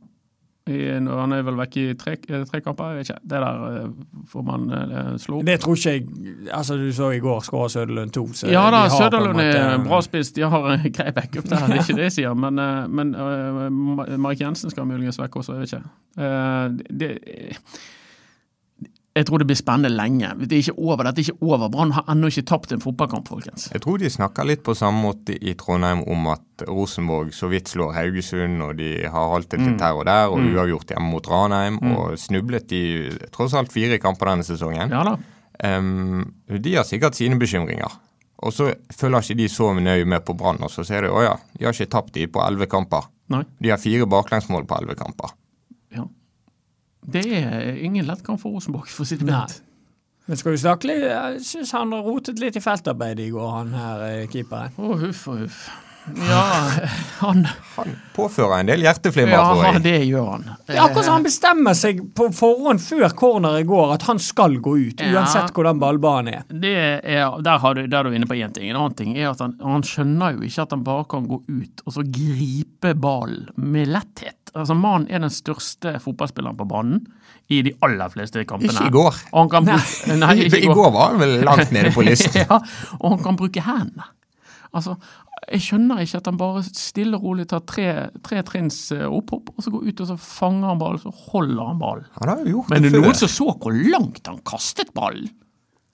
Han 0.69 1.33
er 1.33 1.43
vel 1.47 1.57
vekk 1.59 1.77
i 1.81 1.85
tre, 1.99 2.15
eh, 2.29 2.45
tre 2.49 2.61
kamper, 2.65 2.93
jeg 2.93 2.99
vet 2.99 3.11
ikke. 3.11 3.21
Det 3.33 3.41
der 3.45 3.61
eh, 3.69 3.91
får 4.33 4.47
man 4.47 4.67
eh, 4.77 5.11
slå 5.23 5.41
opp. 5.41 5.47
Det 5.49 5.59
tror 5.63 5.79
ikke 5.79 5.95
jeg 5.95 6.07
Altså, 6.55 6.77
du 6.77 6.89
så 6.93 7.11
i 7.17 7.21
går 7.25 7.41
skåra 7.47 7.69
Søderlund 7.73 8.13
2. 8.15 8.25
Så 8.41 8.51
Ja 8.53 8.67
da, 8.75 8.85
Søderlund 8.93 9.41
er 9.43 9.79
bra 9.85 10.01
spiss. 10.05 10.33
De 10.37 10.45
har 10.45 10.71
en 10.75 10.89
grei 10.93 11.13
backup 11.17 11.49
der, 11.49 11.67
det 11.67 11.79
er 11.79 11.85
ikke 11.85 11.99
det 11.99 12.09
jeg 12.11 12.17
sier. 12.21 12.35
Men, 12.35 12.61
men 12.95 13.15
Marek 14.21 14.43
Jensen 14.45 14.73
skal 14.73 14.89
muligens 14.89 15.21
vekk 15.21 15.41
også, 15.43 15.57
jeg 15.57 15.67
vet 15.67 15.79
ikke. 15.79 16.89
Det, 17.01 17.13
jeg 19.19 19.27
tror 19.27 19.43
det 19.43 19.49
blir 19.51 19.59
spennende 19.59 19.91
lenge. 19.91 20.31
Det 20.45 20.55
er 20.55 20.63
ikke 20.63 20.79
over, 20.79 21.03
Dette 21.09 21.23
er 21.23 21.29
ikke 21.29 21.49
over. 21.49 21.71
Brann 21.73 21.95
har 21.97 22.07
ennå 22.13 22.31
ikke 22.31 22.45
tapt 22.47 22.75
en 22.75 22.83
fotballkamp, 22.83 23.29
folkens. 23.31 23.69
Jeg 23.75 23.83
tror 23.83 23.99
de 23.99 24.11
snakker 24.15 24.47
litt 24.47 24.63
på 24.67 24.77
samme 24.79 25.03
måte 25.09 25.35
i 25.35 25.57
Trondheim 25.59 26.05
om 26.07 26.29
at 26.31 26.67
Rosenborg 26.69 27.33
så 27.35 27.51
vidt 27.51 27.73
slår 27.73 27.97
Haugesund, 27.97 28.63
og 28.63 28.77
de 28.79 28.93
har 29.11 29.33
haltet 29.33 29.65
litt 29.65 29.83
her 29.83 29.99
og 29.99 30.07
der, 30.07 30.31
og 30.31 30.43
uavgjort 30.43 30.95
hjemme 30.95 31.11
mot 31.11 31.31
Ranheim, 31.31 31.81
og 31.95 32.19
snublet 32.21 32.75
i 32.77 32.85
tross 33.35 33.57
alt 33.59 33.75
fire 33.75 33.99
kamper 34.03 34.33
denne 34.33 34.47
sesongen. 34.47 34.95
Ja 34.95 35.03
da. 35.07 35.17
Um, 35.59 36.23
de 36.47 36.77
har 36.77 36.87
sikkert 36.87 37.19
sine 37.19 37.39
bekymringer. 37.41 37.99
Og 38.47 38.55
så 38.55 38.71
følger 38.95 39.25
ikke 39.25 39.41
de 39.41 39.49
så 39.51 39.73
nøye 39.75 40.07
med 40.07 40.23
på 40.23 40.37
Brann, 40.39 40.63
og 40.63 40.71
så 40.71 40.85
ser 40.87 41.03
de 41.03 41.11
å 41.11 41.25
ja, 41.25 41.35
de 41.59 41.67
har 41.67 41.75
ikke 41.75 41.91
tapt 41.91 42.15
de 42.15 42.29
på 42.31 42.43
elleve 42.45 42.71
kamper. 42.71 43.11
Nei. 43.35 43.43
De 43.59 43.73
har 43.73 43.83
fire 43.83 44.07
baklengsmål 44.07 44.69
på 44.69 44.79
elleve 44.79 44.95
kamper. 45.01 45.35
Det 47.07 47.25
er 47.39 47.79
ingen 47.85 48.07
lett 48.09 48.25
kamp 48.27 48.41
for 48.43 48.57
Rosenborg, 48.57 48.91
for 48.93 49.07
å 49.07 49.09
si 49.09 49.19
det 49.21 49.29
pent. 49.29 49.61
Men 50.29 50.37
skal 50.37 50.53
vi 50.53 50.61
snakke 50.61 50.89
litt 50.91 51.05
Jeg 51.07 51.45
syns 51.49 51.71
han 51.73 51.93
har 51.97 52.03
rotet 52.05 52.41
litt 52.43 52.59
i 52.59 52.61
feltarbeidet 52.61 53.29
i 53.29 53.33
går, 53.33 53.53
han 53.55 53.71
her 53.73 54.03
eh, 54.09 54.25
keeperen. 54.29 54.75
Å, 54.77 54.97
huff 55.01 55.23
og 55.33 55.45
huff. 55.47 55.63
Ja, 56.29 56.43
han 57.21 57.45
Han 57.77 57.93
påfører 58.17 58.61
en 58.61 58.67
del 58.71 58.81
hjerteflimmer, 58.83 59.33
Ja, 59.37 59.43
tror 59.53 59.65
jeg. 59.69 59.83
det 59.85 59.97
gjør 60.09 60.31
han. 60.33 60.47
Det 60.67 60.75
er 60.75 60.81
akkurat 60.83 61.05
som 61.07 61.15
han 61.19 61.27
bestemmer 61.29 61.77
seg 61.79 62.01
på 62.19 62.27
forhånd 62.35 62.81
før 62.83 63.13
corneret 63.19 63.67
går 63.69 63.93
at 63.95 64.07
han 64.09 64.19
skal 64.23 64.57
gå 64.65 64.73
ut, 64.89 65.01
Ja. 65.05 65.13
uansett 65.21 65.53
hvordan 65.55 65.79
ballbanen 65.83 66.33
er. 66.35 66.43
Det 66.51 66.73
er, 67.05 67.37
der, 67.47 67.59
har 67.63 67.75
du, 67.79 67.85
der 67.87 67.99
er 68.01 68.09
du 68.11 68.17
inne 68.19 68.27
på 68.27 68.35
én 68.39 68.51
ting. 68.57 68.67
En 68.73 68.81
annen 68.81 68.97
ting 68.99 69.15
er 69.19 69.31
at 69.31 69.45
han, 69.45 69.55
han 69.63 69.87
skjønner 69.87 70.35
jo 70.39 70.43
ikke 70.49 70.65
at 70.67 70.75
han 70.75 70.83
bare 70.89 71.07
kan 71.15 71.29
gå 71.31 71.39
ut 71.47 71.85
og 71.87 71.95
så 71.95 72.03
gripe 72.03 72.95
ballen 72.99 73.47
med 73.57 73.87
letthet. 73.95 74.35
Altså, 74.57 74.75
Mannen 74.75 75.07
er 75.13 75.23
den 75.23 75.31
største 75.31 75.99
fotballspilleren 76.03 76.57
på 76.59 76.67
banen 76.67 77.05
i 77.53 77.63
de 77.63 77.73
aller 77.85 78.11
fleste 78.13 78.43
kampene. 78.49 78.73
Ikke 78.75 78.91
i 78.91 78.95
går. 78.99 79.23
Og 79.31 79.43
han 79.45 79.51
kan 79.53 79.69
bruke, 79.71 80.17
nei, 80.19 80.35
ikke 80.49 80.65
I 80.65 80.71
går 80.75 80.91
var 80.93 81.13
han 81.13 81.21
vel 81.23 81.39
langt 81.47 81.71
nede 81.77 81.93
på 81.95 82.03
listen. 82.09 82.43
ja, 82.43 82.59
og 82.99 83.11
han 83.15 83.23
kan 83.23 83.39
bruke 83.39 83.63
hendene. 83.63 84.09
Altså, 84.75 84.97
jeg 85.53 85.61
skjønner 85.65 86.03
ikke 86.05 86.21
at 86.21 86.27
han 86.31 86.37
bare 86.41 86.63
stille 86.69 87.17
og 87.19 87.25
rolig 87.25 87.49
tar 87.51 87.61
tre, 87.69 87.89
tre 88.27 88.43
trinns 88.47 88.79
eh, 88.93 89.05
opphopp, 89.09 89.51
og 89.57 89.65
så 89.65 89.71
går 89.75 89.89
ut 89.91 90.01
og 90.05 90.11
så 90.13 90.17
fanger 90.21 90.69
han 90.75 90.79
ballen, 90.85 91.03
så 91.03 91.13
holder 91.33 91.67
han 91.73 91.79
ballen. 91.83 92.07
Han 92.21 92.29
har 92.35 92.45
jo 92.45 92.57
gjort 92.59 92.71
Men 92.75 92.83
det 92.87 92.93
er 92.95 93.01
noen 93.01 93.15
som 93.25 93.29
så 93.35 93.51
hvor 93.57 93.77
langt 93.93 94.27
han 94.29 94.41
kastet 94.45 94.95
ballen. 94.97 95.31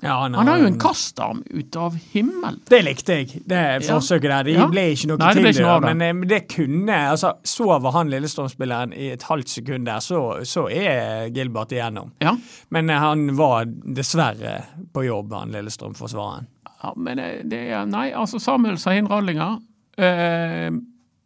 Ja, 0.03 0.19
han, 0.21 0.35
Han 0.37 0.49
har 0.51 0.59
jo 0.59 0.67
en 0.67 0.75
kastarm 0.83 1.39
ut 1.49 1.77
av 1.81 1.95
himmelen. 2.13 2.59
Det 2.69 2.81
likte 2.85 3.15
jeg, 3.23 3.39
det 3.49 3.61
forsøket 3.87 4.27
der. 4.29 4.43
Det 4.45 4.53
Ja. 4.59 4.67
ble 4.69 4.83
ikke 4.93 5.09
noe 5.09 5.17
Nei, 5.23 5.31
til 5.33 5.41
ble 5.41 5.53
det, 5.53 5.55
ikke 5.57 5.65
noe 5.65 5.81
det. 5.81 5.93
men 5.97 6.03
eh, 6.25 6.27
det 6.35 6.41
kunne 6.51 6.99
altså, 7.15 7.31
Sover 7.49 7.95
han 7.95 8.11
Lillestrøm-spilleren 8.13 8.93
i 8.93 9.07
et 9.15 9.23
halvt 9.31 9.49
sekund 9.55 9.87
der, 9.89 10.03
så, 10.05 10.19
så 10.45 10.67
er 10.69 11.31
Gilbert 11.33 11.73
igjennom. 11.73 12.11
Ja, 12.21 12.35
Men 12.75 12.91
eh, 12.91 12.99
han 13.01 13.25
var 13.39 13.65
dessverre 13.71 14.59
på 14.93 15.07
jobb, 15.07 15.33
han 15.33 15.55
Lillestrøm-forsvareren. 15.57 16.51
Ja 16.85 16.93
men 16.97 17.21
det 17.51 17.63
er 17.73 17.87
Nei, 17.89 18.11
altså 18.13 18.41
Samuel 18.43 18.77
sa 18.81 18.93
inn 18.97 19.09
Radlinger. 19.11 19.59
Eh, 19.97 20.71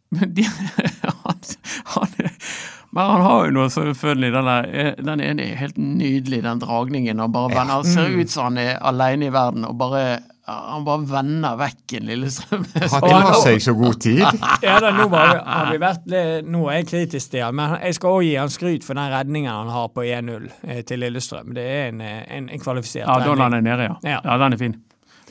men 0.09 0.33
de, 0.37 0.45
han, 0.45 1.43
han, 1.93 2.15
men 2.89 3.11
han 3.11 3.21
har 3.21 3.45
jo 3.45 3.53
noe 3.53 3.69
selvfølgelig 3.69 4.31
den 4.33 4.47
der 4.49 4.71
eh, 4.73 4.91
Den 5.05 5.21
ene 5.21 5.45
er 5.45 5.59
helt 5.59 5.77
nydelig, 5.77 6.41
den 6.45 6.61
dragningen. 6.63 7.21
Han 7.21 7.33
bare 7.35 7.53
vender, 7.53 7.75
Han 7.77 7.85
ser 7.85 8.15
ut 8.17 8.33
som 8.33 8.49
han 8.49 8.61
er 8.63 8.79
alene 8.81 9.29
i 9.29 9.33
verden 9.33 9.67
og 9.69 9.77
bare 9.77 10.19
han 10.49 10.81
bare 10.81 11.03
vender 11.05 11.57
vekk 11.59 11.93
en 11.99 12.07
Lillestrøm. 12.09 12.63
Han 12.73 13.03
tar 13.11 13.35
seg 13.43 13.61
så 13.61 13.75
god 13.77 13.99
tid. 14.01 14.23
Ja, 14.65 14.79
da, 14.81 14.89
nå, 14.95 15.05
har 15.13 15.43
har 15.45 15.69
vi 15.69 15.77
vært, 15.81 16.09
nå 16.49 16.63
er 16.71 16.79
jeg 16.79 16.87
kritisk 16.89 17.35
til 17.35 17.43
han, 17.45 17.53
men 17.59 17.75
jeg 17.83 17.99
skal 17.99 18.15
også 18.17 18.25
gi 18.25 18.33
han 18.39 18.53
skryt 18.53 18.87
for 18.87 18.97
den 18.97 19.11
redningen 19.13 19.51
han 19.53 19.69
har 19.69 19.91
på 19.93 20.07
1-0 20.07 20.49
eh, 20.65 20.81
til 20.89 21.03
Lillestrøm. 21.05 21.53
Det 21.53 21.65
er 21.69 21.91
en, 21.91 22.01
eh, 22.01 22.23
en, 22.37 22.49
en 22.49 22.63
kvalifisert 22.63 23.05
Ja, 23.05 23.19
da 23.21 23.35
redning. 23.35 23.59
er 23.59 23.67
nede, 23.69 23.89
ja. 23.91 23.97
Ja. 24.15 24.21
ja. 24.25 24.37
Den 24.41 24.57
er 24.57 24.61
fin. 24.65 24.75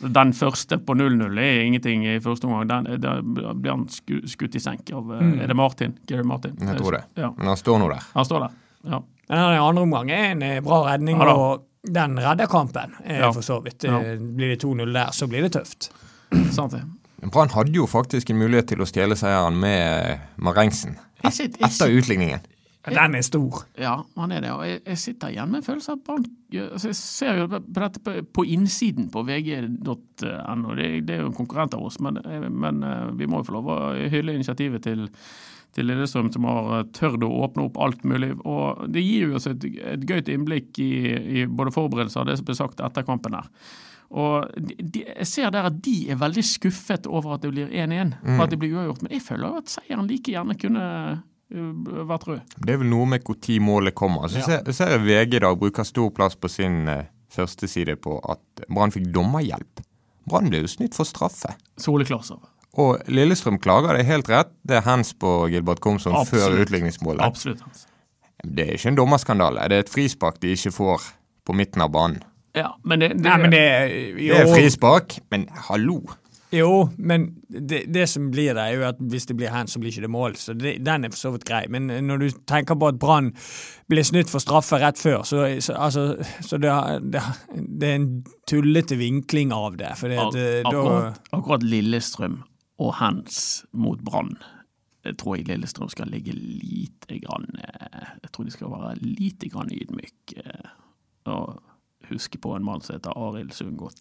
Den 0.00 0.32
første 0.36 0.78
på 0.78 0.94
0-0 0.94 1.38
er 1.42 1.60
ingenting 1.64 2.06
i 2.06 2.18
første 2.22 2.46
omgang. 2.46 2.68
Den, 2.68 3.00
da 3.02 3.16
blir 3.22 3.70
han 3.72 3.86
sku, 3.92 4.20
skutt 4.30 4.54
i 4.54 4.62
senk 4.62 4.90
av 4.94 5.08
mm. 5.10 5.38
Er 5.42 5.50
det 5.50 5.56
Martin? 5.58 5.96
Gary 6.06 6.26
Martin? 6.26 6.54
Jeg 6.60 6.78
tror 6.78 6.98
det. 6.98 7.04
Ja, 7.18 7.32
Men 7.36 7.50
han 7.50 7.56
står 7.60 7.78
nå 7.82 7.88
der. 7.92 8.04
Han 8.14 8.28
står 8.28 8.46
der. 8.46 8.58
Ja. 8.88 9.00
Men 9.28 9.42
den 9.42 9.54
i 9.56 9.62
andre 9.62 9.82
omgang 9.82 10.10
er 10.14 10.30
en 10.32 10.42
eh, 10.46 10.60
bra 10.64 10.82
redning, 10.92 11.18
Ja 11.20 11.34
og 11.34 11.64
Den 11.88 12.18
redder 12.20 12.46
kampen, 12.50 12.94
eh, 13.04 13.18
Ja. 13.20 13.32
for 13.32 13.40
så 13.42 13.60
vidt. 13.64 13.84
Ja. 13.84 13.98
Eh, 14.00 14.18
Blir 14.18 14.48
det 14.54 14.62
2-0 14.64 14.92
der, 14.92 15.10
så 15.12 15.26
blir 15.30 15.42
det 15.46 15.52
tøft. 15.52 15.90
Sant 16.52 16.72
det? 16.72 16.82
Brann 17.32 17.50
hadde 17.50 17.74
jo 17.74 17.86
faktisk 17.86 18.30
en 18.30 18.38
mulighet 18.38 18.68
til 18.68 18.82
å 18.82 18.86
stjele 18.86 19.16
seieren 19.18 19.56
med 19.58 20.12
eh, 20.12 20.18
Marengsen 20.36 20.98
Et, 21.24 21.56
etter 21.58 21.90
utligningen. 21.90 22.40
Den 22.86 23.14
er 23.18 23.24
stor. 23.26 23.64
Ja, 23.78 23.94
han 24.16 24.32
er 24.32 24.44
det. 24.44 24.52
Og 24.54 24.62
jeg, 24.66 24.80
jeg 24.86 25.00
sitter 25.02 25.32
igjen 25.32 25.50
med 25.50 25.60
en 25.60 25.66
følelse 25.66 25.94
av 25.94 26.02
Brann 26.06 26.26
altså 26.48 26.88
Jeg 26.88 26.96
ser 26.96 27.40
jo 27.42 27.48
på 27.50 27.60
dette 27.76 28.00
på, 28.04 28.14
på 28.38 28.44
innsiden 28.54 29.10
på 29.12 29.24
vg.no. 29.26 29.82
Det, 30.78 30.88
det 31.04 31.16
er 31.16 31.22
jo 31.24 31.28
en 31.28 31.36
konkurrent 31.36 31.76
av 31.76 31.84
oss, 31.84 31.98
men, 32.04 32.20
men 32.48 32.82
eh, 32.86 33.10
vi 33.18 33.28
må 33.28 33.42
jo 33.42 33.48
få 33.50 33.58
lov 33.58 33.70
å 33.74 33.78
hylle 34.12 34.36
initiativet 34.38 34.86
til, 34.86 35.08
til 35.76 35.90
Lillestrøm, 35.90 36.30
som 36.32 36.48
har 36.48 36.72
eh, 36.78 36.86
tørt 36.96 37.26
å 37.26 37.32
åpne 37.44 37.66
opp 37.68 37.82
alt 37.84 38.06
mulig. 38.08 38.32
Og 38.48 38.86
det 38.94 39.04
gir 39.04 39.28
jo 39.28 39.36
oss 39.40 39.50
et, 39.50 39.66
et 39.66 40.08
gøyt 40.08 40.32
innblikk 40.32 40.80
i, 40.80 40.92
i 41.42 41.46
både 41.50 41.74
forberedelser 41.74 42.24
og 42.24 42.30
det 42.32 42.38
som 42.40 42.48
ble 42.48 42.58
sagt 42.62 42.82
etter 42.84 43.06
kampen 43.08 43.36
her. 43.36 43.52
Og 44.08 44.48
de, 44.56 45.02
jeg 45.04 45.28
ser 45.28 45.50
der 45.52 45.68
at 45.68 45.82
de 45.84 45.98
er 46.08 46.20
veldig 46.20 46.44
skuffet 46.46 47.04
over 47.10 47.34
at 47.34 47.42
det 47.44 47.50
blir 47.52 47.68
1-1, 47.68 48.14
og 48.24 48.46
at 48.46 48.54
det 48.54 48.60
blir 48.62 48.78
uavgjort. 48.78 49.02
Men 49.04 49.18
jeg 49.18 49.26
føler 49.26 49.50
jo 49.50 49.60
at 49.60 49.74
seieren 49.74 50.08
like 50.08 50.32
gjerne 50.32 50.56
kunne 50.56 50.86
eh, 51.54 52.16
tror 52.22 52.38
du? 52.38 52.56
Det 52.64 52.74
er 52.74 52.80
vel 52.82 52.90
noe 52.90 53.06
med 53.08 53.24
når 53.28 53.60
målet 53.64 53.94
kommer. 53.94 54.28
Så 54.28 54.44
ser, 54.44 54.68
ser 54.72 54.94
jeg 54.96 55.04
VG 55.06 55.40
da 55.44 55.54
bruker 55.56 55.86
stor 55.86 56.10
plass 56.14 56.36
på 56.36 56.50
sin 56.52 56.88
eh, 56.88 57.06
første 57.32 57.68
side 57.68 57.96
på 58.02 58.18
at 58.28 58.64
Brann 58.68 58.94
fikk 58.94 59.10
dommerhjelp. 59.14 59.82
Brann 60.28 60.50
ble 60.52 60.62
jo 60.64 60.70
snytt 60.70 60.96
for 60.96 61.08
straffe. 61.08 61.54
Soleklar, 61.80 62.24
sa. 62.26 62.38
Og 62.78 63.02
Lillestrøm 63.10 63.58
klager 63.62 63.96
det 63.96 64.04
er 64.04 64.10
helt 64.12 64.28
rett. 64.30 64.50
Det 64.66 64.78
er 64.78 64.84
hands 64.86 65.14
på 65.18 65.48
Gilbert 65.52 65.80
Komson 65.84 66.14
før 66.28 66.44
Absolutt. 66.48 66.66
utligningsmålet. 66.66 67.24
Absolutt. 67.24 67.62
Hans. 67.64 67.86
Det 68.44 68.66
er 68.66 68.76
ikke 68.76 68.92
en 68.92 68.98
dommerskandale. 68.98 69.64
Det 69.70 69.78
er 69.78 69.86
et 69.86 69.90
frispark 69.90 70.38
de 70.42 70.52
ikke 70.54 70.70
får 70.76 71.08
på 71.48 71.56
midten 71.56 71.82
av 71.82 71.90
banen. 71.94 72.20
Ja, 72.56 72.70
men 72.86 73.02
det, 73.02 73.12
det, 73.18 73.24
Nei, 73.24 73.36
men 73.42 73.52
det 73.52 73.64
Det 74.18 74.36
er 74.36 74.50
frispark, 74.52 75.18
men 75.32 75.46
hallo. 75.68 76.00
Jo, 76.54 76.88
men 76.96 77.26
det, 77.48 77.82
det 77.92 78.06
som 78.08 78.30
blir 78.32 78.54
det, 78.56 78.62
er 78.62 78.78
jo 78.78 78.84
at 78.88 79.00
hvis 79.12 79.28
det 79.28 79.36
blir 79.36 79.52
hands, 79.52 79.74
så 79.74 79.82
blir 79.82 79.92
ikke 79.92 80.06
det 80.06 80.12
mål. 80.12 80.36
Så 80.40 80.54
det, 80.56 80.78
den 80.86 81.04
er 81.04 81.12
for 81.12 81.20
så 81.20 81.32
vidt 81.34 81.44
grei. 81.48 81.62
Men 81.68 81.90
når 82.06 82.22
du 82.22 82.28
tenker 82.48 82.78
på 82.78 82.88
at 82.88 83.00
Brann 83.02 83.32
ble 83.92 84.04
snytt 84.04 84.32
for 84.32 84.40
straffe 84.40 84.80
rett 84.80 85.00
før, 85.00 85.26
så, 85.28 85.44
så, 85.64 85.76
altså, 85.76 86.06
så 86.44 86.60
det, 86.60 86.72
det, 87.12 87.22
er 87.90 87.96
en 87.98 88.10
tullete 88.48 88.96
vinkling 89.00 89.52
av 89.52 89.76
det. 89.80 89.92
For 90.00 90.12
det, 90.12 90.28
det, 90.36 90.46
da 90.64 90.72
akkurat, 90.72 91.20
akkurat 91.36 91.66
Lillestrøm 91.68 92.40
og 92.78 92.94
hands 93.00 93.42
mot 93.76 94.00
Brann 94.06 94.36
jeg 95.08 95.16
tror 95.20 95.38
jeg 95.38 95.48
Lillestrøm 95.48 95.90
skal 95.92 96.10
ligge 96.12 96.34
lite 96.34 97.20
grann 97.22 97.46
eh, 97.62 98.08
Jeg 98.22 98.32
tror 98.32 98.46
de 98.46 98.54
skal 98.54 98.72
være 98.72 98.94
lite 99.00 99.50
grann 99.52 99.72
ydmyk 99.72 100.34
eh, 100.42 100.70
og 101.32 101.60
huske 102.10 102.38
på 102.42 102.52
en 102.56 102.64
mann 102.66 102.80
som 102.84 102.96
heter 102.96 103.14
Arild 103.16 103.52
Sundgodt. 103.56 103.98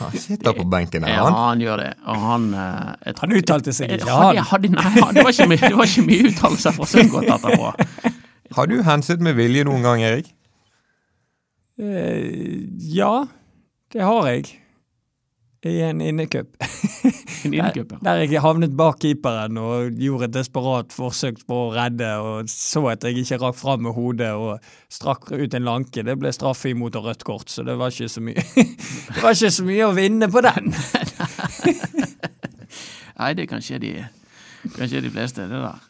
Han 0.00 0.12
sitter 0.18 0.52
på 0.56 0.64
benken 0.70 1.04
her, 1.06 1.14
Ja, 1.16 1.24
han. 1.26 1.34
han 1.38 1.60
gjør 1.64 1.82
det. 1.82 1.90
Og 2.06 2.16
han 2.24 2.48
eh, 2.54 2.90
jeg 3.06 3.14
Han 3.22 3.36
uttalte 3.38 3.72
seg 3.76 3.94
ikke, 3.98 4.10
han. 4.10 4.40
hadde, 4.50 4.70
nei, 4.74 5.12
det 5.16 5.24
var 5.26 5.34
ikke 5.34 5.48
mye, 5.52 5.62
det 5.68 5.76
var 5.80 5.90
ikke 5.90 6.06
mye 6.08 6.28
uttalelser 6.30 6.76
fra 6.78 6.88
Sundgodt 6.90 7.30
etterpå. 7.36 8.12
Har 8.56 8.66
du 8.70 8.76
henset 8.86 9.20
med 9.22 9.36
vilje 9.38 9.64
noen 9.68 9.82
gang, 9.86 10.02
Erik? 10.02 10.32
eh, 11.78 12.64
Ja, 12.94 13.26
det 13.92 14.02
har 14.06 14.26
jeg. 14.30 14.50
I 15.66 15.80
en 15.90 16.00
innecup. 16.00 16.48
Ja. 17.48 17.70
Der 18.04 18.22
jeg 18.24 18.42
havnet 18.44 18.74
bak 18.76 19.00
keeperen 19.02 19.58
og 19.60 19.96
gjorde 19.98 20.28
et 20.28 20.34
desperat 20.34 20.92
forsøk 20.94 21.40
på 21.48 21.58
å 21.66 21.70
redde, 21.74 22.10
og 22.20 22.50
så 22.52 22.82
at 22.92 23.06
jeg 23.06 23.22
ikke 23.22 23.40
rakk 23.44 23.58
fram 23.60 23.84
med 23.86 23.96
hodet 23.96 24.32
og 24.36 24.72
strakk 24.92 25.30
ut 25.32 25.56
en 25.56 25.66
lanke. 25.66 26.04
Det 26.06 26.18
ble 26.20 26.32
straffe 26.36 26.72
imot 26.72 26.98
og 27.00 27.08
rødt 27.08 27.24
kort, 27.28 27.48
så 27.52 27.64
det 27.66 27.78
var 27.80 27.94
ikke 27.94 28.10
så 28.12 28.24
mye 28.24 28.44
Det 29.14 29.22
var 29.22 29.36
ikke 29.36 29.54
så 29.56 29.66
mye 29.66 29.88
å 29.88 29.96
vinne 29.96 30.30
på 30.32 30.44
den. 30.44 30.72
Nei, 33.20 33.32
det 33.36 33.48
kan 33.50 33.62
skje 33.64 33.80
de, 33.82 33.94
kan 34.76 34.88
skje 34.88 35.02
de 35.04 35.10
fleste, 35.12 35.48
det 35.48 35.60
der. 35.60 35.88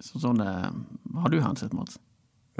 Så, 0.00 0.20
sånn, 0.22 0.40
eh, 0.40 0.70
har 1.20 1.32
du 1.32 1.40
henset, 1.44 1.74
Mats? 1.76 1.98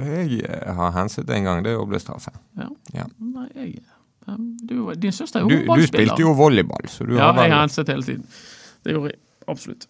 Jeg 0.00 0.42
eh, 0.44 0.72
har 0.76 0.92
henset 0.96 1.31
en 1.33 1.46
gang. 1.46 1.62
Det 1.64 1.72
er 1.72 1.81
å 1.81 1.88
bli 1.88 2.00
straffe. 2.00 2.33
Ja. 2.59 2.68
Ja. 2.94 3.07
Nei, 3.20 3.48
jeg 3.55 3.81
du, 4.71 4.81
Din 5.03 5.13
søster 5.13 5.41
er 5.41 5.47
jo 5.47 5.49
ballspiller. 5.67 5.77
du 5.77 5.87
spilte 5.93 6.23
jo 6.25 6.35
volleyball, 6.39 6.89
så 6.89 7.05
du 7.07 7.17
Ja, 7.19 7.33
har 7.33 7.43
jeg 7.45 7.53
har 7.53 7.65
henset 7.67 7.89
hele 7.93 8.03
tiden. 8.07 8.25
Det 8.85 8.95
gjorde 8.95 9.11
jeg 9.13 9.19
absolutt. 9.49 9.87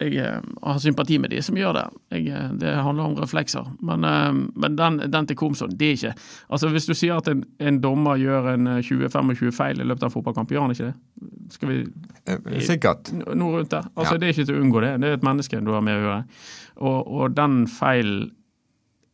Jeg 0.00 0.14
jeg 0.16 0.40
har 0.64 0.78
sympati 0.82 1.18
med 1.20 1.30
de 1.30 1.40
som 1.44 1.54
gjør 1.54 1.74
det. 1.76 1.82
Jeg, 2.10 2.26
eh, 2.34 2.48
det 2.58 2.70
handler 2.82 3.04
om 3.04 3.14
reflekser. 3.20 3.66
Men, 3.84 4.02
eh, 4.08 4.32
men 4.56 4.76
den, 4.78 4.96
den 5.12 5.26
til 5.28 5.36
Komsson, 5.36 5.70
det 5.78 5.86
er 5.86 5.92
ikke 5.98 6.14
Altså 6.50 6.70
Hvis 6.72 6.86
du 6.88 6.94
sier 6.94 7.16
at 7.20 7.28
en, 7.28 7.44
en 7.60 7.78
dommer 7.80 8.16
gjør 8.18 8.48
en 8.54 8.66
eh, 8.66 8.80
20-25 8.82 9.52
feil 9.54 9.80
i 9.80 9.84
løpet 9.84 10.02
av 10.02 10.08
en 10.08 10.14
fotballkamp, 10.16 10.50
gjør 10.50 10.60
han 10.64 10.70
ikke 10.74 10.88
det? 10.88 10.94
Skal 11.54 11.68
vi 11.68 11.78
Eh, 12.26 12.60
Sikkert. 12.60 13.12
noe 13.34 13.58
rundt 13.60 13.70
der. 13.70 13.84
Altså, 13.96 14.14
Ja. 14.14 14.18
Det 14.18 14.28
er 14.28 14.32
ikke 14.32 14.46
til 14.46 14.56
å 14.56 14.62
unngå 14.64 14.80
det. 14.80 15.00
Det 15.00 15.08
er 15.08 15.14
et 15.20 15.22
menneske 15.22 15.60
du 15.64 15.72
har 15.72 15.80
med 15.82 16.00
å 16.00 16.02
gjøre. 16.06 16.24
Og, 16.76 17.12
og 17.20 17.34
den 17.36 17.66
feilen 17.68 18.30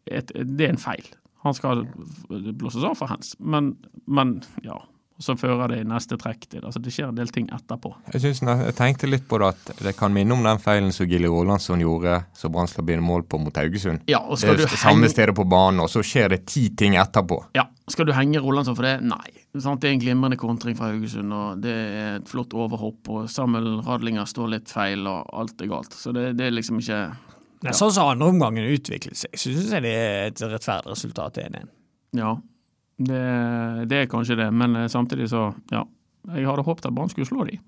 Det 0.06 0.60
er 0.60 0.68
en 0.72 0.78
feil. 0.78 1.04
Han 1.44 1.54
skal 1.54 1.84
blåses 2.28 2.84
av 2.84 2.94
for 2.96 3.06
hands, 3.06 3.34
men, 3.40 3.76
men 4.06 4.42
ja. 4.64 4.78
Og 5.18 5.24
så 5.26 5.34
fører 5.34 5.72
det 5.72 5.80
i 5.82 5.86
neste 5.88 6.14
trekk 6.20 6.44
til 6.46 6.62
altså 6.62 6.78
Det 6.78 6.92
skjer 6.94 7.08
en 7.10 7.16
del 7.18 7.30
ting 7.34 7.48
etterpå. 7.50 7.90
Jeg, 8.12 8.20
synes, 8.22 8.42
jeg 8.46 8.74
tenkte 8.78 9.08
litt 9.10 9.24
på 9.26 9.40
det 9.42 9.48
at 9.50 9.72
det 9.82 9.96
kan 9.98 10.12
minne 10.14 10.36
om 10.36 10.44
den 10.46 10.60
feilen 10.62 10.92
som 10.94 11.08
Gilly 11.10 11.26
Rolandsson 11.26 11.82
gjorde 11.82 12.20
som 12.38 12.52
Brann 12.54 12.70
slapp 12.70 12.92
inn 12.94 13.02
mål 13.02 13.24
på 13.26 13.40
mot 13.42 13.58
Haugesund. 13.58 14.04
Ja, 14.06 14.20
og 14.22 14.36
Det 14.36 14.44
skal 14.44 14.54
er 14.54 14.60
du 14.60 14.62
henge... 14.62 14.78
samme 14.78 15.02
henge, 15.02 15.10
stedet 15.16 15.34
på 15.34 15.46
banen, 15.50 15.82
og 15.82 15.90
så 15.90 16.04
skjer 16.06 16.36
det 16.36 16.44
ti 16.46 16.68
ting 16.78 16.94
etterpå. 17.02 17.40
ja, 17.58 17.66
skal 17.90 18.06
du 18.06 18.12
henge 18.14 18.42
Rolandsson 18.44 18.76
for 18.78 18.86
det? 18.86 18.98
Nei. 19.02 19.32
Sant? 19.58 19.80
Det 19.82 19.90
er 19.90 19.96
en 19.96 20.02
glimrende 20.04 20.38
kontring 20.38 20.76
fra 20.78 20.92
Haugesund, 20.92 21.34
og 21.34 21.64
det 21.64 21.74
er 21.74 22.20
et 22.20 22.28
flott 22.30 22.54
overhopp, 22.54 23.10
og 23.10 23.26
Samuel 23.32 23.80
Radlinger 23.86 24.28
står 24.28 24.52
litt 24.54 24.70
feil, 24.70 25.02
og 25.10 25.26
alt 25.34 25.64
er 25.64 25.72
galt. 25.72 25.96
Så 25.98 26.14
det, 26.14 26.28
det 26.38 26.46
er 26.46 26.54
liksom 26.54 26.78
ikke 26.78 27.00
ja. 27.64 27.74
sånn 27.74 27.90
som 27.90 28.12
andreomgangen 28.12 28.70
utviklet 28.70 29.18
seg, 29.18 29.34
så 29.34 29.50
syns 29.50 29.74
jeg 29.74 29.86
det 29.88 29.96
er 29.98 30.30
et 30.30 30.44
rettferdig 30.46 30.94
resultat 30.94 31.42
1-1. 31.42 31.72
Ja, 32.18 32.36
det, 32.98 33.24
det 33.90 34.02
er 34.02 34.08
kanskje 34.10 34.36
det, 34.40 34.48
men 34.54 34.76
eh, 34.76 34.88
samtidig 34.92 35.28
så 35.30 35.52
Ja. 35.72 35.84
Jeg 36.28 36.44
hadde 36.44 36.64
håpet 36.66 36.84
at 36.84 36.92
Brann 36.92 37.08
skulle 37.08 37.28
slå 37.28 37.44
dem. 37.48 37.60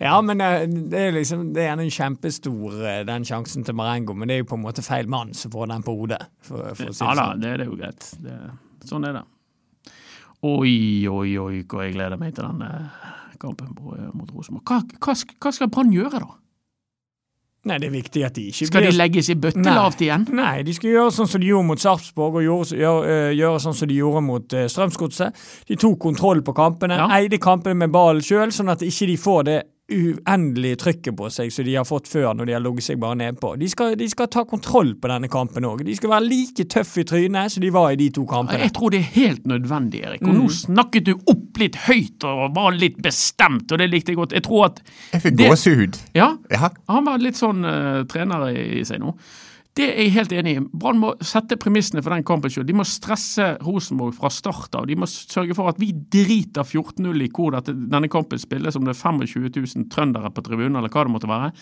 Ja, 0.00 0.16
men 0.24 0.40
eh, 0.40 0.64
det 0.66 0.98
er 0.98 1.12
liksom 1.14 1.52
Det 1.54 1.62
er 1.62 1.76
en 1.76 1.90
kjempestor, 1.92 2.74
eh, 2.84 3.02
den 3.06 3.24
sjansen 3.28 3.64
til 3.64 3.76
Marengo, 3.76 4.14
men 4.16 4.28
det 4.28 4.34
er 4.38 4.42
jo 4.42 4.48
på 4.50 4.58
en 4.58 4.64
måte 4.64 4.82
feil 4.84 5.06
mann 5.08 5.34
som 5.36 5.52
får 5.52 5.68
den 5.70 5.84
på 5.86 5.94
hodet. 6.00 6.22
For, 6.42 6.72
for 6.74 6.90
Ja 6.90 6.90
det 6.90 6.98
da, 6.98 7.14
sånn. 7.14 7.40
det, 7.44 7.52
det 7.60 7.66
er 7.66 7.70
jo 7.70 7.76
greit. 7.78 8.08
Det, 8.24 8.38
sånn 8.88 9.06
er 9.06 9.20
det. 9.20 9.24
Oi, 10.46 11.06
oi, 11.08 11.30
oi, 11.40 11.62
hvor 11.64 11.84
jeg 11.84 11.94
gleder 11.96 12.18
meg 12.20 12.34
til 12.36 12.44
den 12.44 12.90
kampen 13.40 13.72
mot 14.16 14.32
Rosenborg. 14.32 14.64
Hva, 14.68 14.80
hva, 15.00 15.14
hva 15.14 15.52
skal 15.54 15.70
Brann 15.72 15.94
gjøre, 15.94 16.20
da? 16.22 16.34
Nei, 17.66 17.78
det 17.82 17.88
er 17.88 17.94
viktig 17.96 18.22
at 18.26 18.34
de 18.38 18.44
ikke 18.52 18.66
Skal 18.68 18.84
de 18.86 18.90
legges 18.94 19.28
i 19.32 19.34
bøttelavt 19.42 20.02
igjen? 20.06 20.26
Nei, 20.38 20.62
de 20.66 20.74
skal 20.76 20.92
gjøre 20.92 21.14
sånn 21.16 21.30
som 21.32 21.42
de 21.42 21.48
gjorde 21.50 21.66
mot 21.66 21.82
Sarpsborg, 21.82 22.38
og 22.38 22.44
gjøre, 22.46 22.78
gjøre, 22.78 23.14
eh, 23.16 23.30
gjøre 23.34 23.62
sånn 23.64 23.74
som 23.74 23.88
de 23.90 23.96
gjorde 23.98 24.22
mot 24.22 24.54
uh, 24.54 24.66
Strømsgodset. 24.70 25.40
De 25.66 25.76
tok 25.82 25.98
kontroll 26.06 26.42
på 26.46 26.54
kampene, 26.54 26.96
Ja. 27.00 27.08
eide 27.18 27.38
kampene 27.42 27.74
med 27.82 27.90
ballen 27.90 28.22
sjøl, 28.22 28.54
sånn 28.54 28.70
at 28.70 28.84
ikke 28.86 29.06
de 29.10 29.16
får 29.18 29.42
det 29.50 29.58
uendelige 29.92 30.76
trykket 30.82 31.14
på 31.16 31.28
seg 31.30 31.52
som 31.54 31.64
de 31.66 31.74
har 31.78 31.84
fått 31.86 32.08
før 32.10 32.32
når 32.34 32.48
de 32.48 32.54
har 32.56 32.62
ligget 32.64 32.86
seg 32.88 32.98
bare 33.02 33.18
nedpå. 33.20 33.52
De 33.60 33.68
skal, 33.70 33.94
de 33.98 34.08
skal 34.10 34.26
ta 34.32 34.42
kontroll 34.48 34.94
på 34.98 35.10
denne 35.12 35.28
kampen 35.30 35.66
òg. 35.68 35.84
De 35.86 35.94
skal 35.94 36.10
være 36.10 36.26
like 36.26 36.66
tøffe 36.72 37.04
i 37.04 37.06
trynet 37.06 37.54
som 37.54 37.62
de 37.62 37.70
var 37.74 37.92
i 37.94 37.98
de 38.00 38.08
to 38.16 38.24
kampene. 38.26 38.64
Jeg 38.66 38.74
tror 38.76 38.90
det 38.94 39.00
er 39.04 39.10
helt 39.14 39.46
nødvendig, 39.46 40.02
Erik. 40.08 40.22
Og 40.26 40.34
Mm. 40.34 40.40
nå 40.42 40.48
snakket 40.50 41.04
du 41.06 41.14
opp 41.14 41.58
litt 41.62 41.76
høyt 41.86 42.24
og 42.26 42.54
var 42.56 42.72
litt 42.72 42.98
bestemt, 43.02 43.70
og 43.72 43.78
det 43.78 43.90
likte 43.90 44.12
jeg 44.12 44.16
godt. 44.18 44.32
Jeg 44.32 44.42
tror 44.42 44.64
at 44.66 44.82
Jeg 45.12 45.22
fikk 45.22 45.36
gåsehud. 45.38 45.98
Ja, 46.14 46.36
Ja. 46.50 46.70
han 46.88 47.04
var 47.04 47.18
litt 47.18 47.36
sånn 47.36 47.64
uh, 47.64 48.04
trener 48.04 48.48
i, 48.50 48.80
i 48.80 48.84
seg 48.84 49.00
nå. 49.00 49.14
Det 49.76 49.84
er 49.84 49.98
jeg 50.06 50.12
helt 50.14 50.32
enig 50.32 50.52
i. 50.56 50.60
Brann 50.72 51.00
må 51.02 51.10
sette 51.20 51.58
premissene 51.60 52.00
for 52.00 52.14
den 52.14 52.24
kampen 52.24 52.52
selv. 52.52 52.64
De 52.68 52.76
må 52.76 52.84
stresse 52.88 53.50
Rosenborg 53.64 54.14
fra 54.16 54.30
start 54.32 54.78
av. 54.78 54.86
De 54.88 54.96
må 54.96 55.08
sørge 55.10 55.56
for 55.58 55.68
at 55.68 55.80
vi 55.80 55.90
driter 55.92 56.64
14-0 56.64 57.26
i 57.26 57.28
hvor 57.28 57.52
dette, 57.52 57.74
denne 57.92 58.08
kampen 58.12 58.40
spilles, 58.40 58.78
om 58.78 58.88
det 58.88 58.94
er 58.94 59.02
25 59.02 59.50
000 59.52 59.90
trøndere 59.92 60.32
på 60.32 60.46
tribunen 60.46 60.80
eller 60.80 60.92
hva 60.92 61.04
det 61.04 61.12
måtte 61.12 61.28
være. 61.28 61.52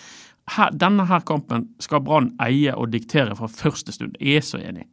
Her, 0.54 0.70
denne 0.78 1.08
her 1.10 1.26
kampen 1.26 1.72
skal 1.82 2.04
Brann 2.06 2.30
eie 2.44 2.76
og 2.78 2.92
diktere 2.94 3.34
fra 3.34 3.50
første 3.50 3.96
stund. 3.96 4.14
Jeg 4.20 4.44
er 4.44 4.46
så 4.46 4.62
enig. 4.62 4.86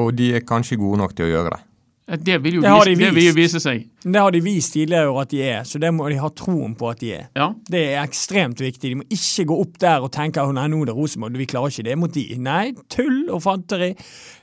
Og 0.00 0.14
de 0.16 0.32
er 0.38 0.46
kanskje 0.46 0.80
gode 0.80 1.02
nok 1.02 1.16
til 1.18 1.28
å 1.28 1.32
gjøre 1.34 1.52
det. 1.52 1.67
Det 2.08 2.38
vil 2.40 2.54
jo, 2.56 2.62
Det 2.62 2.72
vise, 2.72 2.96
de 2.96 3.10
vil 3.12 3.34
vise 3.36 3.60
seg. 3.60 3.82
Det 4.00 4.16
har 4.16 4.32
de 4.32 4.40
vist 4.40 4.72
tidligere 4.72 5.10
år 5.12 5.26
at 5.26 5.32
de 5.34 5.42
er, 5.44 5.64
så 5.68 5.80
det 5.82 5.90
må 5.92 6.06
de 6.08 6.16
ha 6.16 6.30
troen 6.32 6.72
på 6.78 6.88
at 6.88 7.02
de 7.02 7.10
er. 7.18 7.26
Ja. 7.36 7.50
Det 7.68 7.82
er 7.90 8.00
ekstremt 8.00 8.62
viktig. 8.64 8.94
De 8.94 9.00
må 9.02 9.04
ikke 9.12 9.44
gå 9.50 9.58
opp 9.66 9.76
der 9.82 10.06
og 10.06 10.12
tenke 10.14 10.40
at 10.40 10.54
nå 10.56 10.80
er 10.80 10.88
det 10.88 10.96
Rosenborg, 10.96 11.36
vi 11.36 11.48
klarer 11.50 11.74
ikke 11.74 11.84
det 11.90 11.98
mot 12.00 12.14
de. 12.14 12.24
Nei, 12.40 12.72
tull 12.88 13.26
og 13.28 13.42
fanteri. 13.44 13.90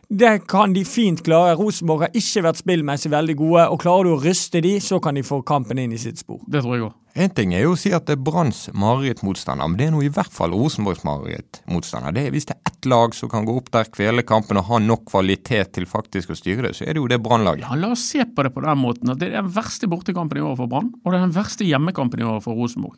Det 0.09 0.33
kan 0.51 0.73
de 0.75 0.83
fint 0.85 1.23
klare. 1.25 1.55
Rosenborg 1.57 2.05
har 2.05 2.17
ikke 2.17 2.43
vært 2.45 2.61
spillmessig 2.61 3.11
veldig 3.13 3.35
gode, 3.39 3.65
og 3.73 3.81
klarer 3.81 4.09
du 4.09 4.13
å 4.15 4.21
ryste 4.21 4.61
de, 4.61 4.75
så 4.83 4.99
kan 5.03 5.17
de 5.17 5.25
få 5.25 5.41
kampen 5.47 5.81
inn 5.81 5.95
i 5.95 6.01
sitt 6.01 6.21
spor. 6.21 6.43
Det 6.47 6.61
tror 6.61 6.77
jeg 6.77 6.87
òg. 6.89 7.01
En 7.15 7.31
ting 7.31 7.53
er 7.55 7.63
jo 7.63 7.73
å 7.73 7.79
si 7.79 7.93
at 7.95 8.09
det 8.09 8.17
er 8.17 8.23
Branns 8.27 8.65
marerittmotstander, 8.75 9.69
men 9.71 9.79
det 9.79 9.87
er 9.87 9.93
nå 9.95 10.01
i 10.03 10.11
hvert 10.11 10.33
fall 10.35 10.51
Rosenborgs 10.51 11.05
marerittmotstander. 11.07 12.15
Det 12.15 12.25
er 12.27 12.33
hvis 12.35 12.49
det 12.49 12.57
er 12.57 12.67
ett 12.67 12.75
ett 12.85 12.89
lag 12.89 13.15
som 13.15 13.29
kan 13.29 13.45
gå 13.45 13.57
opp 13.57 13.71
der, 13.71 13.85
kvele 13.89 14.23
kampen 14.23 14.57
og 14.57 14.67
ha 14.69 14.79
nok 14.79 15.07
kvalitet 15.09 15.73
til 15.73 15.87
faktisk 15.89 16.29
å 16.29 16.37
styre 16.37 16.67
det, 16.67 16.75
så 16.77 16.85
er 16.85 16.93
det 16.93 17.01
jo 17.01 17.07
det 17.09 17.21
Brannlaget. 17.23 17.65
Ja, 17.65 17.75
La 17.75 17.91
oss 17.93 18.05
se 18.11 18.25
på 18.25 18.43
det 18.43 18.53
på 18.53 18.61
den 18.61 18.77
måten 18.77 19.09
at 19.09 19.19
det 19.19 19.31
er 19.31 19.41
den 19.41 19.51
verste 19.55 19.89
bortekampen 19.89 20.37
i 20.37 20.45
år 20.45 20.55
for 20.59 20.69
Brann, 20.69 20.93
og 21.03 21.11
det 21.11 21.19
er 21.19 21.25
den 21.25 21.35
verste 21.35 21.65
hjemmekampen 21.65 22.21
i 22.21 22.27
år 22.29 22.41
for 22.45 22.53
Rosenborg. 22.53 22.97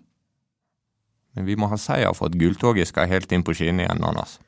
Men 1.36 1.46
vi 1.46 1.56
må 1.56 1.70
ha 1.70 1.78
seier 1.78 2.14
for 2.18 2.28
at 2.28 2.38
gulltoget 2.38 2.90
skal 2.90 3.08
helt 3.08 3.32
inn 3.32 3.46
på 3.46 3.56
skinnene 3.56 3.86
igjen, 3.86 4.04
Anders. 4.04 4.40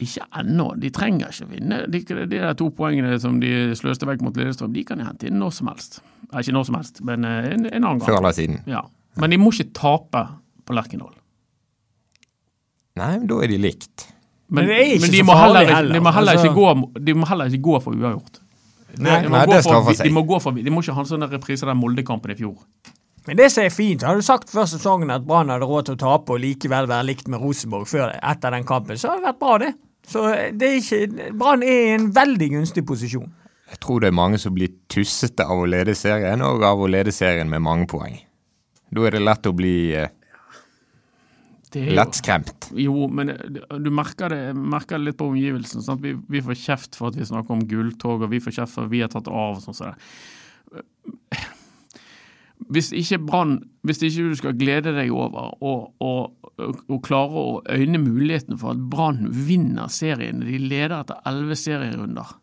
Ikke 0.00 0.24
ennå, 0.40 0.70
de 0.80 0.88
trenger 0.96 1.32
ikke 1.32 1.44
å 1.44 1.50
vinne. 1.50 1.80
De, 1.92 2.00
de 2.08 2.26
der 2.30 2.54
to 2.56 2.70
poengene 2.72 3.18
som 3.20 3.36
de 3.42 3.74
sløste 3.76 4.08
vekk 4.08 4.22
mot 4.24 4.38
Lillestrøm, 4.38 4.72
de 4.72 4.84
kan 4.88 5.00
de 5.00 5.04
hente 5.04 5.28
inn 5.28 5.36
når 5.40 5.52
som 5.58 5.68
helst. 5.68 6.00
Eh, 6.30 6.38
ikke 6.40 6.54
når 6.56 6.68
som 6.70 6.78
helst, 6.78 7.02
men 7.04 7.26
eh, 7.28 7.50
en, 7.52 7.66
en 7.68 7.82
annen 7.82 8.00
gang. 8.00 8.06
Før 8.08 8.20
eller 8.22 8.36
siden. 8.36 8.62
Ja. 8.70 8.86
Men 9.20 9.34
de 9.34 9.40
må 9.42 9.52
ikke 9.52 9.68
tape 9.76 10.24
på 10.64 10.76
Lerkendal. 10.76 11.12
Nei, 13.00 13.12
men 13.18 13.26
da 13.30 13.40
er 13.44 13.52
de 13.52 13.58
likt. 13.60 14.06
Men, 14.50 14.64
Men 14.64 14.70
det 14.70 14.78
er 14.78 14.86
ikke 14.94 15.02
men 15.04 15.12
de, 15.12 15.18
så 15.20 15.26
må 15.26 15.34
farlig 15.36 15.60
heller, 15.60 15.74
heller, 15.76 15.94
de, 15.94 16.00
må 16.02 16.12
heller 16.14 16.38
altså. 16.38 16.46
ikke 16.48 16.60
gå, 16.60 17.02
de 17.06 17.14
må 17.14 17.28
heller 17.30 17.50
ikke 17.52 17.66
gå 17.68 17.82
for 17.84 17.98
uavgjort. 17.98 18.40
Nei, 18.98 19.18
de, 19.22 19.28
må 19.30 19.36
nei, 19.36 19.44
det 19.46 19.60
straffer 19.62 19.94
seg. 19.94 20.08
de 20.08 20.14
må 20.16 20.24
gå 20.26 20.40
for 20.42 20.56
De 20.56 20.72
må 20.74 20.82
ikke 20.82 20.96
ha 20.96 21.04
en 21.04 21.10
sånn 21.12 21.28
reprise 21.30 21.66
av 21.66 21.70
den 21.70 21.78
Molde-kampen 21.78 22.32
i 22.34 22.38
fjor. 22.40 22.56
Men 23.28 23.38
det 23.38 23.50
som 23.52 23.62
er 23.62 23.70
fint, 23.70 24.02
hadde 24.02 24.24
du 24.24 24.26
sagt 24.26 24.50
før 24.50 24.66
sesongen 24.66 25.12
at 25.14 25.26
Brann 25.28 25.52
hadde 25.52 25.68
råd 25.68 25.90
til 25.90 25.98
å 25.98 26.00
tape 26.00 26.34
og 26.34 26.40
likevel 26.42 26.88
være 26.90 27.06
likt 27.12 27.28
med 27.30 27.42
Rosenborg 27.42 27.86
før 27.86 28.16
etter 28.16 28.56
den 28.56 28.66
kampen, 28.66 28.98
så 28.98 29.12
hadde 29.12 29.22
det 29.22 29.28
vært 29.28 29.40
bra, 29.42 29.56
det. 29.62 29.70
Så 30.10 30.24
det 30.58 30.66
er 30.66 30.78
ikke 30.80 31.32
Brann 31.38 31.62
er 31.62 31.84
i 31.86 31.92
en 31.94 32.08
veldig 32.16 32.48
gunstig 32.56 32.82
posisjon. 32.88 33.28
Jeg 33.70 33.78
tror 33.84 34.02
det 34.02 34.08
er 34.10 34.16
mange 34.18 34.38
som 34.42 34.54
blir 34.56 34.72
tussete 34.90 35.44
av 35.46 35.60
å 35.62 35.68
lede 35.70 35.94
serien, 35.94 36.42
og 36.42 36.64
av 36.66 36.80
å 36.82 36.88
lede 36.90 37.12
serien 37.14 37.46
med 37.52 37.62
mange 37.62 37.86
poeng. 37.90 38.16
Da 38.90 39.04
er 39.06 39.14
det 39.14 39.20
lett 39.22 39.46
å 39.46 39.52
bli 39.54 39.74
eh, 39.94 40.08
Det 41.70 41.84
jo- 41.86 41.94
lettskremt. 41.94 42.66
Jo, 42.74 43.06
men 43.06 43.30
du 43.78 43.90
merker 43.94 44.28
det, 44.34 44.40
merker 44.58 44.98
det 44.98 45.04
litt 45.12 45.18
på 45.20 45.28
omgivelsene. 45.30 45.84
Sant? 45.86 46.02
Vi, 46.02 46.16
vi 46.28 46.42
får 46.42 46.58
kjeft 46.58 46.98
for 46.98 47.12
at 47.12 47.20
vi 47.20 47.28
snakker 47.30 47.54
om 47.54 47.62
gulltog, 47.70 48.24
og 48.26 48.32
vi 48.34 48.42
får 48.42 48.56
kjeft 48.58 48.74
for 48.74 48.88
at 48.88 48.90
vi 48.90 49.04
har 49.04 49.12
tatt 49.14 49.30
av. 49.30 49.60
og 49.60 49.62
sånn 49.62 49.94
det. 49.94 49.94
Hvis 52.68 52.90
ikke 52.92 53.18
Brann 53.24 53.54
Hvis 53.86 54.02
ikke 54.04 54.28
du 54.28 54.36
skal 54.36 54.56
glede 54.58 54.92
deg 54.92 55.08
over 55.16 55.54
og, 55.64 55.94
og, 56.04 56.50
og, 56.60 56.98
klare 57.06 57.40
å 57.40 57.62
øyne 57.72 58.02
muligheten 58.02 58.58
for 58.60 58.74
at 58.74 58.82
Brann 58.92 59.30
vinner 59.32 59.88
serien 59.88 60.42
De 60.44 60.58
leder 60.60 60.98
etter 60.98 61.22
elleve 61.28 61.56
serierunder. 61.56 62.34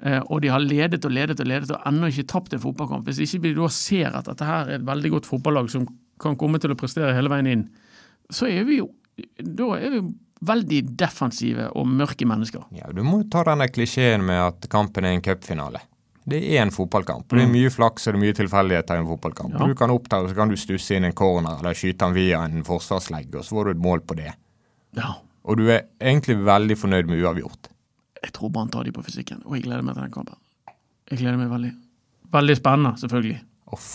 Eh, 0.00 0.22
og 0.22 0.40
de 0.40 0.48
har 0.48 0.64
ledet 0.64 1.04
og 1.04 1.12
ledet 1.12 1.42
og 1.42 1.50
ledet 1.50 1.74
og 1.76 1.84
ennå 1.90 2.08
ikke 2.08 2.28
tapt 2.32 2.56
en 2.56 2.62
fotballkamp. 2.62 3.04
Hvis 3.04 3.20
ikke 3.26 3.42
vi 3.44 3.52
da 3.58 3.68
ser 3.74 4.16
at 4.16 4.30
dette 4.30 4.48
her 4.48 4.70
er 4.70 4.78
et 4.78 4.88
veldig 4.88 5.12
godt 5.18 5.28
fotballag 5.28 5.68
som 5.72 5.84
kan 6.20 6.38
komme 6.40 6.60
til 6.60 6.72
å 6.72 6.78
prestere 6.80 7.12
hele 7.16 7.32
veien 7.32 7.50
inn, 7.50 7.68
så 8.32 8.48
er 8.48 8.64
vi 8.68 8.80
jo 8.80 8.88
da 9.44 9.74
er 9.76 9.92
vi 9.92 10.00
veldig 10.48 10.80
defensive 10.96 11.68
og 11.76 11.88
mørke 11.88 12.24
mennesker. 12.28 12.64
Ja, 12.76 12.88
Du 12.92 13.02
må 13.04 13.22
ta 13.28 13.44
denne 13.44 13.68
klisjeen 13.68 14.24
med 14.24 14.40
at 14.40 14.68
kampen 14.72 15.04
er 15.04 15.16
en 15.16 15.24
cupfinale. 15.24 15.82
Det 16.30 16.40
er 16.54 16.62
en 16.62 16.72
fotballkamp. 16.74 17.26
Det 17.30 17.42
er 17.42 17.50
mye 17.50 17.70
flaks 17.72 18.06
og 18.06 18.14
det 18.14 18.18
er 18.20 18.24
mye 18.24 18.36
tilfeldigheter 18.38 18.98
i 18.98 19.02
en 19.02 19.08
fotballkamp. 19.08 19.56
Ja. 19.56 19.66
Du 19.66 19.74
kan 19.78 19.92
oppta, 19.94 20.20
så 20.28 20.36
kan 20.36 20.52
du 20.52 20.56
stusse 20.60 20.96
inn 20.96 21.08
en 21.08 21.16
corner 21.16 21.58
eller 21.58 21.76
skyte 21.78 22.04
den 22.04 22.16
via 22.16 22.44
en 22.46 22.64
forsvarslegg, 22.66 23.34
og 23.34 23.46
så 23.46 23.58
får 23.58 23.68
du 23.68 23.72
et 23.74 23.82
mål 23.82 24.04
på 24.06 24.18
det. 24.20 24.32
Ja. 24.98 25.14
Og 25.48 25.58
du 25.60 25.66
er 25.68 25.88
egentlig 25.98 26.38
veldig 26.46 26.76
fornøyd 26.78 27.10
med 27.10 27.24
uavgjort. 27.24 27.70
Jeg 28.20 28.34
tror 28.36 28.52
Brann 28.52 28.70
tar 28.72 28.84
de 28.84 28.92
på 28.94 29.04
fysikken, 29.04 29.42
og 29.46 29.56
jeg 29.56 29.64
gleder 29.66 29.84
meg 29.86 29.96
til 29.96 30.04
den 30.04 30.14
kampen. 30.14 30.38
Jeg 31.10 31.22
gleder 31.22 31.40
meg 31.40 31.50
veldig. 31.50 31.72
Veldig 32.30 32.56
spennende, 32.60 32.94
selvfølgelig. 33.00 33.38
Off. 33.74 33.90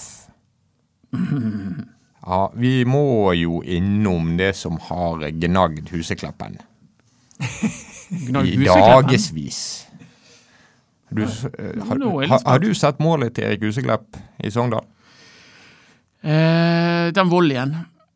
Ja, 2.25 2.39
vi 2.57 2.79
må 2.89 3.33
jo 3.37 3.59
innom 3.61 4.33
det 4.39 4.55
som 4.57 4.79
har 4.87 5.21
gnagd 5.29 5.91
Husekleppen 5.93 6.57
huseklappen? 6.57 6.57
i 8.49 8.65
dagevis. 8.65 9.59
Du, 11.15 11.23
eh, 11.23 11.83
har, 11.87 12.01
har, 12.29 12.41
har 12.45 12.59
du 12.63 12.69
sett 12.77 12.99
målet 13.03 13.35
til 13.37 13.47
Erik 13.49 13.63
Huseklepp 13.67 14.17
i 14.43 14.51
Sogndal? 14.53 14.85
Eh, 16.25 17.11
den 17.13 17.29
volleyen. 17.29 17.75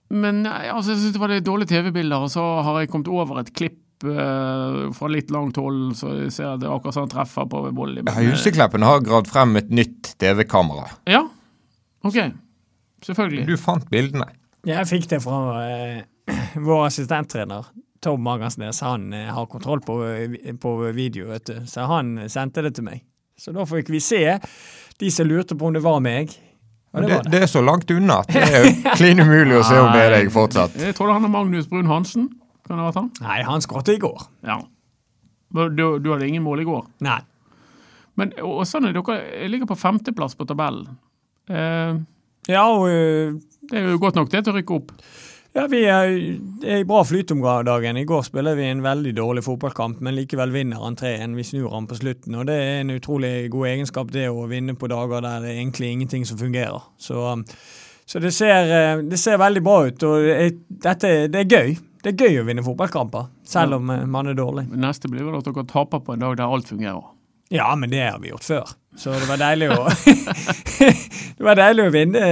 Men 0.09 0.41
altså, 0.47 0.95
jeg 0.95 0.99
synes 1.03 1.13
det 1.13 1.21
var 1.21 1.29
litt 1.33 1.45
dårlige 1.45 1.69
TV-bilder, 1.75 2.25
og 2.25 2.31
så 2.33 2.43
har 2.65 2.79
jeg 2.81 2.89
kommet 2.89 3.11
over 3.13 3.43
et 3.43 3.51
klipp 3.53 4.05
eh, 4.09 4.79
fra 4.97 5.09
litt 5.13 5.29
langt 5.33 5.59
hold, 5.61 5.91
så 5.99 6.15
jeg 6.23 6.31
ser 6.33 6.55
at 6.55 6.63
det 6.63 6.69
er 6.69 6.73
akkurat 6.73 6.97
sånn 6.97 7.05
han 7.05 7.13
treffer 7.13 7.49
på 7.51 7.61
volley. 7.77 8.01
Ja, 8.07 8.15
Husekleppen 8.31 8.85
har 8.87 9.03
gravd 9.05 9.29
frem 9.29 9.53
et 9.61 9.69
nytt 9.69 10.15
TV-kamera. 10.21 10.87
eh, 11.05 11.13
Ja, 11.13 11.21
ok. 12.01 12.17
Selvfølgelig. 13.05 13.45
Du 13.47 13.55
fant 13.61 13.85
bildene. 13.93 14.25
Jeg 14.67 14.89
fikk 14.89 15.05
det 15.13 15.21
fra 15.23 15.37
eh, 15.69 16.01
vår 16.67 16.87
assistenttrener. 16.89 17.69
Tom 18.03 18.21
Magersnes 18.23 18.79
han 18.85 19.09
eh, 19.13 19.27
har 19.35 19.45
kontroll 19.51 19.81
på, 19.83 19.97
eh, 20.07 20.53
på 20.59 20.75
video, 20.95 21.27
vet 21.33 21.45
du. 21.49 21.55
så 21.67 21.85
han 21.89 22.15
sendte 22.31 22.63
det 22.65 22.73
til 22.77 22.85
meg. 22.87 23.01
Så 23.39 23.51
da 23.55 23.63
fikk 23.67 23.89
vi 23.91 23.99
se 24.03 24.21
de 24.99 25.09
som 25.11 25.27
lurte 25.27 25.55
på 25.55 25.67
om 25.69 25.73
det 25.75 25.81
var 25.83 25.99
meg. 26.03 26.29
Det 26.29 27.01
Det, 27.05 27.13
var 27.13 27.23
det. 27.23 27.31
det 27.31 27.41
er 27.43 27.47
så 27.51 27.61
langt 27.63 27.91
unna 27.93 28.21
at 28.23 28.31
det 28.33 28.43
er 28.43 28.69
klin 28.99 29.19
umulig 29.21 29.59
å 29.59 29.63
se 29.67 29.77
om 29.79 29.91
det 29.93 30.01
er 30.07 30.15
deg 30.17 30.31
fortsatt. 30.33 30.75
Jeg 30.79 30.95
tror 30.97 31.13
han 31.13 31.27
er 31.27 31.31
Magnus 31.31 31.67
Brun 31.69 31.87
Hansen. 31.91 32.29
Kan 32.67 32.77
det 32.77 32.83
ha 32.83 32.89
vært 32.91 32.99
han? 33.01 33.11
Nei, 33.25 33.39
han 33.47 33.61
skåret 33.63 33.91
i 33.93 33.99
går. 34.01 34.25
Ja. 34.45 34.59
Du, 35.53 35.83
du 35.99 36.09
hadde 36.11 36.27
ingen 36.27 36.43
mål 36.45 36.61
i 36.61 36.67
går. 36.67 36.83
Nei. 37.05 37.19
Men 38.19 38.33
og 38.43 38.65
sånn 38.67 38.89
er 38.89 38.93
dere 38.97 39.47
ligger 39.49 39.69
på 39.69 39.77
femteplass 39.79 40.35
på 40.37 40.45
tabellen. 40.49 40.97
Eh, 41.49 41.99
Ja, 42.49 42.63
og 42.73 42.87
eh, 42.89 43.35
det 43.69 43.77
er 43.79 43.91
jo 43.93 43.99
godt 44.01 44.15
nok 44.17 44.29
det 44.33 44.43
til 44.45 44.53
å 44.53 44.57
rykke 44.57 44.75
opp. 44.79 44.91
Ja, 45.53 45.65
vi 45.67 45.81
er, 45.89 46.07
i 46.77 46.83
bra 46.85 47.01
flyt 47.05 47.31
om 47.31 47.41
dagen. 47.65 47.97
I 47.97 48.05
går 48.05 48.21
spiller 48.21 48.55
vi 48.55 48.67
en 48.69 48.83
veldig 48.85 49.15
dårlig 49.17 49.43
fotballkamp, 49.43 49.99
men 49.99 50.15
likevel 50.15 50.53
vinner 50.53 50.77
han 50.83 50.97
3-1. 50.97 51.35
Vi 51.35 51.43
snur 51.43 51.73
han 51.73 51.87
på 51.89 51.97
slutten, 51.97 52.37
og 52.37 52.45
det 52.49 52.57
er 52.61 52.81
en 52.83 52.93
utrolig 52.93 53.49
god 53.51 53.67
egenskap, 53.71 54.13
det 54.13 54.27
å 54.29 54.45
vinne 54.51 54.77
på 54.77 54.89
dager 54.91 55.25
der 55.25 55.43
det 55.43 55.53
er 55.53 55.61
egentlig 55.63 55.91
ingenting 55.95 56.25
som 56.29 56.37
fungerer. 56.37 56.85
Så, 57.01 57.25
um, 57.33 57.45
så 58.05 58.21
det, 58.21 58.31
ser, 58.37 58.73
eh, 58.77 59.03
det 59.09 59.17
ser 59.21 59.41
veldig 59.41 59.63
bra 59.65 59.77
ut, 59.87 60.03
og 60.05 60.29
det 60.29 60.49
dette, 60.85 61.15
det 61.33 61.45
er 61.45 61.49
gøy. 61.57 61.77
Det 61.99 62.13
er 62.13 62.27
gøy 62.27 62.41
å 62.41 62.47
vinne 62.47 62.63
fotballkamper, 62.63 63.31
selv 63.43 63.81
om 63.81 63.89
eh, 63.91 64.05
man 64.07 64.29
er 64.29 64.37
dårlig. 64.37 64.69
Neste 64.77 65.09
blir 65.11 65.25
vel 65.25 65.41
at 65.41 65.49
dere 65.49 65.65
taper 65.67 66.05
på 66.05 66.13
en 66.13 66.27
dag 66.27 66.37
der 66.39 66.53
alt 66.53 66.69
fungerer. 66.69 67.09
Ja, 67.49 67.75
men 67.75 67.89
det 67.89 68.03
har 68.03 68.19
vi 68.21 68.29
gjort 68.29 68.45
før. 68.45 68.73
Så 68.99 69.13
det 69.15 69.27
var 69.29 69.39
deilig 69.41 69.69
å 69.73 69.85
Det 71.39 71.45
var 71.45 71.57
deilig 71.57 71.85
å 71.87 71.93
vinne, 71.93 72.23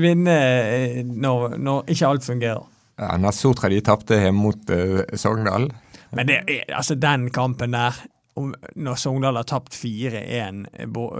vinne 0.00 0.34
eh, 0.36 0.98
når, 1.06 1.56
når 1.62 1.92
ikke 1.94 2.10
alt 2.10 2.26
fungerer. 2.26 2.64
Ja, 2.96 3.14
Nasotra 3.20 3.70
de 3.72 3.78
tapte 3.84 4.18
hjemme 4.18 4.40
mot 4.40 4.72
uh, 4.72 5.02
Sogndal. 5.16 5.68
Men 6.16 6.28
det 6.30 6.40
altså 6.72 6.96
den 6.98 7.28
kampen 7.34 7.76
der, 7.76 7.98
når 8.36 8.98
Sogndal 9.00 9.36
har 9.40 9.46
tapt 9.48 9.72
4-1 9.72 10.66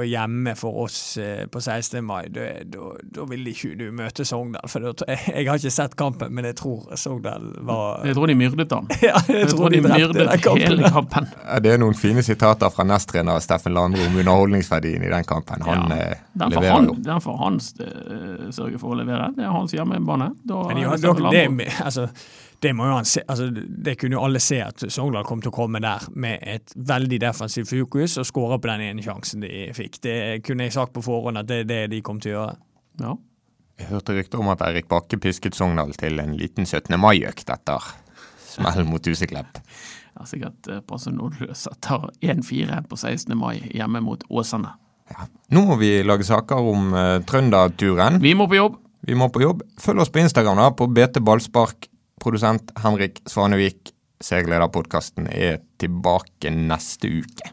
hjemme 0.05 0.53
for 0.59 0.83
oss 0.85 1.17
eh, 1.17 1.47
på 1.49 1.61
16. 1.65 2.03
mai, 2.05 2.27
da 2.29 3.25
vil 3.31 3.47
ikke 3.49 3.71
du 3.79 3.87
møte 3.97 4.25
Sogndal. 4.29 4.69
For 4.69 4.85
det, 4.85 5.07
jeg 5.33 5.47
har 5.49 5.57
ikke 5.57 5.73
sett 5.73 5.97
kampen, 5.97 6.35
men 6.37 6.45
jeg 6.51 6.59
tror 6.61 6.91
Sogndal 7.01 7.47
var 7.65 8.05
Jeg 8.05 8.19
tror 8.19 8.27
de 8.31 8.37
myrdet 8.37 8.75
ham. 8.77 8.89
Ja, 9.07 9.15
jeg, 9.29 9.49
tror 9.53 9.73
de 9.73 9.81
de 9.81 9.89
myrdet 9.89 10.29
kampen. 10.45 10.63
hele 10.67 10.91
kampen. 10.93 11.29
Det 11.65 11.73
er 11.73 11.81
noen 11.81 11.97
fine 11.97 12.23
sitater 12.27 12.73
fra 12.75 12.85
nesttrener 12.85 13.41
Steffen 13.45 13.75
Landro 13.77 14.05
om 14.11 14.17
underholdningsverdien 14.21 15.05
i 15.07 15.13
den 15.13 15.25
kampen. 15.29 15.63
Han 15.67 15.87
Ja. 15.91 15.97
eh, 15.97 16.17
Den 16.37 16.53
får 16.53 16.61
leverer 16.61 16.75
han, 16.77 16.91
jo. 16.91 16.95
den 17.07 17.21
får 17.25 17.37
han 17.45 17.61
eh, 17.61 18.51
sørge 18.53 18.79
for 18.83 18.93
å 18.93 19.01
levere. 19.01 19.31
Det 19.37 19.45
er 19.47 19.55
hans 19.57 19.73
hjemmebane. 19.73 20.31
Da 20.45 20.63
Men 20.69 20.77
de, 20.77 20.83
er 20.83 20.89
har- 20.89 20.97
det 20.97 21.01
Steffen 21.07 21.31
det, 21.31 21.47
Landro. 21.47 21.65
det, 21.65 21.73
altså, 21.85 22.09
det, 22.67 22.73
må 22.75 22.89
jo 22.89 22.97
han 22.99 23.07
se, 23.09 23.23
altså, 23.23 23.47
det 23.55 23.95
kunne 24.01 24.19
jo 24.19 24.25
alle 24.27 24.43
se 24.43 24.59
at 24.65 24.83
Sogndal 24.93 25.27
kom 25.29 25.43
til 25.45 25.53
å 25.53 25.57
komme 25.57 25.81
der 25.83 26.09
med 26.19 26.43
et 26.43 26.75
veldig 26.77 27.21
defensivt 27.23 27.71
fokus 27.71 28.19
og 28.21 28.27
skåre 28.27 28.59
på 28.59 28.71
den 28.73 28.89
ene 28.89 29.05
sjansen 29.05 29.45
de 29.45 29.69
fikk. 29.77 30.01
Det 30.05 30.17
kunne 30.47 30.67
jeg 30.67 30.75
sagt 30.77 30.95
på 30.97 31.05
forhånd 31.07 31.39
at 31.41 31.49
det 31.49 31.63
er 31.63 31.71
det 31.71 31.83
de 31.95 32.03
kom 32.07 32.19
til 32.23 32.35
å 32.35 32.41
gjøre. 32.41 32.59
Ja. 33.05 33.15
Jeg 33.77 33.91
hørte 33.91 34.17
rykter 34.17 34.41
om 34.41 34.49
at 34.49 34.65
Eirik 34.65 34.89
Bakke 34.89 35.19
pisket 35.21 35.57
Sogndal 35.57 35.93
til 36.01 36.19
en 36.23 36.35
liten 36.41 36.65
17. 36.65 36.97
mai-økt 37.01 37.51
etter 37.53 37.91
smellen 38.49 38.89
mot 38.89 39.05
Huseklepp. 39.05 39.61
Det 39.61 40.25
er 40.25 40.31
sikkert 40.31 40.71
eh, 40.73 40.83
passe 40.89 41.13
nådeløs 41.13 41.67
etter 41.69 42.09
1-4 42.25 42.81
på 42.89 42.97
16. 42.97 43.37
mai 43.37 43.59
hjemme 43.69 44.01
mot 44.05 44.25
Åsane. 44.33 44.73
Ja. 45.13 45.27
Nå 45.53 45.67
må 45.69 45.77
vi 45.79 45.91
lage 46.03 46.25
saker 46.27 46.71
om 46.73 46.89
uh, 46.97 47.19
Trønderturen. 47.29 48.17
Vi 48.25 48.33
må 48.35 48.49
på 48.51 48.57
jobb. 48.59 48.81
Vi 49.07 49.15
må 49.15 49.29
på 49.31 49.45
jobb. 49.45 49.61
Følg 49.79 50.03
oss 50.03 50.11
på 50.11 50.25
Instagram 50.25 50.59
da, 50.59 50.71
på 50.75 50.89
BT 50.91 51.21
Ballspark. 51.23 51.87
Produsent 52.27 52.73
Henrik 52.83 53.21
Svanevik, 53.31 53.93
seglederpodkasten, 54.19 55.29
er 55.31 55.61
tilbake 55.79 56.51
neste 56.51 57.07
uke. 57.21 57.53